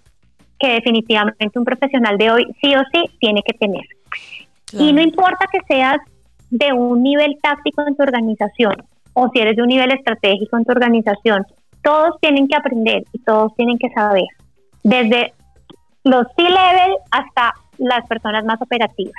que 0.59 0.73
definitivamente 0.73 1.59
un 1.59 1.65
profesional 1.65 2.17
de 2.17 2.31
hoy 2.31 2.45
sí 2.61 2.75
o 2.75 2.81
sí 2.91 3.03
tiene 3.19 3.41
que 3.43 3.53
tener. 3.53 3.83
Y 4.71 4.91
no 4.93 5.01
importa 5.01 5.45
que 5.51 5.59
seas 5.67 5.97
de 6.49 6.73
un 6.73 7.03
nivel 7.03 7.37
táctico 7.41 7.85
en 7.87 7.95
tu 7.95 8.03
organización 8.03 8.75
o 9.13 9.29
si 9.29 9.39
eres 9.39 9.55
de 9.55 9.61
un 9.61 9.67
nivel 9.67 9.91
estratégico 9.91 10.57
en 10.57 10.65
tu 10.65 10.71
organización, 10.71 11.45
todos 11.83 12.19
tienen 12.21 12.47
que 12.47 12.55
aprender 12.55 13.03
y 13.11 13.19
todos 13.19 13.53
tienen 13.55 13.77
que 13.77 13.89
saber, 13.89 14.25
desde 14.83 15.33
los 16.03 16.27
C-level 16.35 16.97
hasta 17.11 17.53
las 17.77 18.07
personas 18.07 18.45
más 18.45 18.61
operativas. 18.61 19.13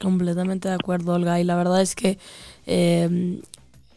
Completamente 0.00 0.68
de 0.68 0.74
acuerdo, 0.74 1.14
Olga. 1.14 1.40
Y 1.40 1.44
la 1.44 1.56
verdad 1.56 1.80
es 1.80 1.94
que 1.94 2.18
eh, 2.66 3.40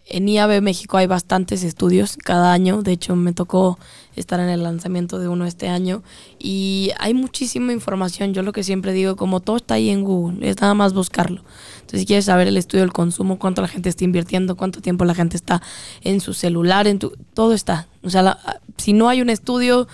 en 0.10 0.30
IAB 0.30 0.62
México 0.62 0.98
hay 0.98 1.08
bastantes 1.08 1.64
estudios 1.64 2.18
cada 2.18 2.54
año. 2.54 2.82
De 2.82 2.94
hecho, 2.94 3.16
me 3.16 3.34
tocó 3.34 3.78
estar 4.16 4.40
en 4.40 4.50
el 4.50 4.64
lanzamiento 4.64 5.20
de 5.20 5.28
uno 5.28 5.46
este 5.46 5.68
año. 5.68 6.02
Y 6.40 6.92
hay 7.00 7.14
muchísima 7.14 7.74
información. 7.74 8.34
Yo 8.34 8.42
lo 8.42 8.54
que 8.54 8.64
siempre 8.64 8.94
digo, 8.94 9.16
como 9.16 9.42
todo 9.42 9.58
está 9.58 9.76
ahí 9.76 9.90
en 9.90 10.04
Google, 10.04 10.48
es 10.48 10.62
nada 10.62 10.74
más 10.74 10.94
buscarlo. 10.94 11.42
Entonces, 11.76 12.02
si 12.02 12.06
quieres 12.06 12.26
saber 12.26 12.48
el 12.48 12.58
estudio 12.58 12.84
del 12.84 12.94
consumo, 12.94 13.38
cuánto 13.38 13.62
la 13.62 13.68
gente 13.68 13.90
está 13.90 14.04
invirtiendo, 14.04 14.56
cuánto 14.56 14.82
tiempo 14.82 15.04
la 15.06 15.16
gente 15.16 15.36
está 15.36 15.62
en 16.02 16.22
su 16.22 16.34
celular, 16.34 16.88
en 16.88 17.00
tu, 17.00 17.12
todo 17.34 17.54
está. 17.54 17.88
O 18.04 18.10
sea, 18.10 18.38
si 18.78 18.94
no 18.94 19.10
hay 19.10 19.22
un 19.22 19.30
estudio, 19.30 19.88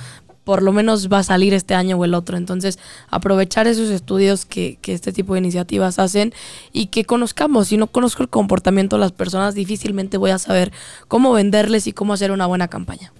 por 0.43 0.61
lo 0.61 0.71
menos 0.71 1.11
va 1.11 1.19
a 1.19 1.23
salir 1.23 1.53
este 1.53 1.73
año 1.75 1.97
o 1.97 2.05
el 2.05 2.13
otro. 2.13 2.37
Entonces, 2.37 2.79
aprovechar 3.09 3.67
esos 3.67 3.89
estudios 3.89 4.45
que, 4.45 4.77
que, 4.81 4.93
este 4.93 5.11
tipo 5.11 5.33
de 5.33 5.39
iniciativas 5.39 5.99
hacen 5.99 6.33
y 6.71 6.87
que 6.87 7.05
conozcamos. 7.05 7.69
Si 7.69 7.77
no 7.77 7.87
conozco 7.87 8.23
el 8.23 8.29
comportamiento 8.29 8.97
de 8.97 9.01
las 9.01 9.11
personas, 9.11 9.55
difícilmente 9.55 10.17
voy 10.17 10.31
a 10.31 10.39
saber 10.39 10.71
cómo 11.07 11.31
venderles 11.31 11.87
y 11.87 11.93
cómo 11.93 12.13
hacer 12.13 12.31
una 12.31 12.45
buena 12.45 12.67
campaña. 12.67 13.13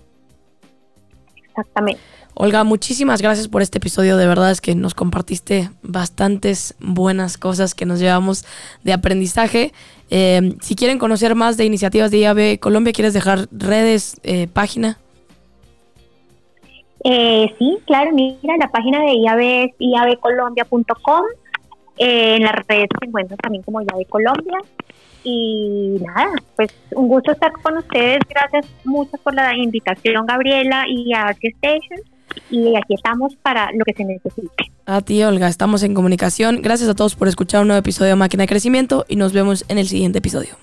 Exactamente. 1.50 2.02
Olga, 2.36 2.64
muchísimas 2.64 3.22
gracias 3.22 3.48
por 3.48 3.62
este 3.62 3.78
episodio. 3.78 4.18
De 4.18 4.26
verdad 4.26 4.50
es 4.50 4.60
que 4.60 4.74
nos 4.74 4.96
compartiste 4.96 5.70
bastantes 5.84 6.74
buenas 6.80 7.38
cosas 7.38 7.76
que 7.76 7.86
nos 7.86 8.00
llevamos 8.00 8.44
de 8.84 8.92
aprendizaje. 8.92 9.72
Eh, 10.10 10.56
si 10.62 10.76
quieren 10.76 10.98
conocer 10.98 11.36
más 11.36 11.58
de 11.58 11.66
iniciativas 11.66 12.10
de 12.10 12.20
IAB 12.20 12.60
Colombia, 12.60 12.92
¿quieres 12.92 13.14
dejar 13.14 13.48
redes, 13.52 14.18
eh, 14.24 14.48
página? 14.52 14.98
Eh, 17.04 17.54
sí, 17.60 17.78
claro, 17.86 18.12
mira, 18.14 18.56
la 18.60 18.70
página 18.70 19.00
de 19.02 19.16
IAB 19.16 19.40
es 19.40 19.72
iabcolombia.com. 19.80 21.26
Eh, 21.98 22.36
en 22.38 22.44
las 22.44 22.56
redes 22.68 22.88
se 23.00 23.08
encuentran 23.08 23.38
también 23.38 23.64
como 23.64 23.82
IAB 23.82 24.08
Colombia. 24.10 24.58
Y 25.26 25.98
nada, 26.02 26.32
pues 26.56 26.74
un 26.92 27.08
gusto 27.08 27.32
estar 27.32 27.52
con 27.62 27.78
ustedes. 27.78 28.20
Gracias 28.28 28.66
mucho 28.84 29.18
por 29.24 29.34
la 29.34 29.56
invitación, 29.56 30.26
Gabriela, 30.26 30.86
y 30.88 31.14
a 31.14 31.30
Station. 31.30 32.00
Y 32.50 32.76
aquí 32.76 32.96
estamos 32.96 33.36
para 33.36 33.72
lo 33.74 33.86
que 33.86 33.94
se 33.94 34.04
necesite. 34.04 34.72
A 34.86 35.02
ti, 35.02 35.24
Olga, 35.24 35.48
estamos 35.48 35.84
en 35.84 35.94
comunicación. 35.94 36.62
Gracias 36.62 36.90
a 36.90 36.96
todos 36.96 37.16
por 37.16 37.28
escuchar 37.28 37.62
un 37.62 37.68
nuevo 37.68 37.80
episodio 37.80 38.12
de 38.12 38.16
Máquina 38.16 38.44
de 38.44 38.48
Crecimiento 38.48 39.06
y 39.08 39.16
nos 39.16 39.34
vemos 39.34 39.66
en 39.70 39.78
el 39.78 39.88
siguiente 39.88 40.20
episodio. 40.20 40.56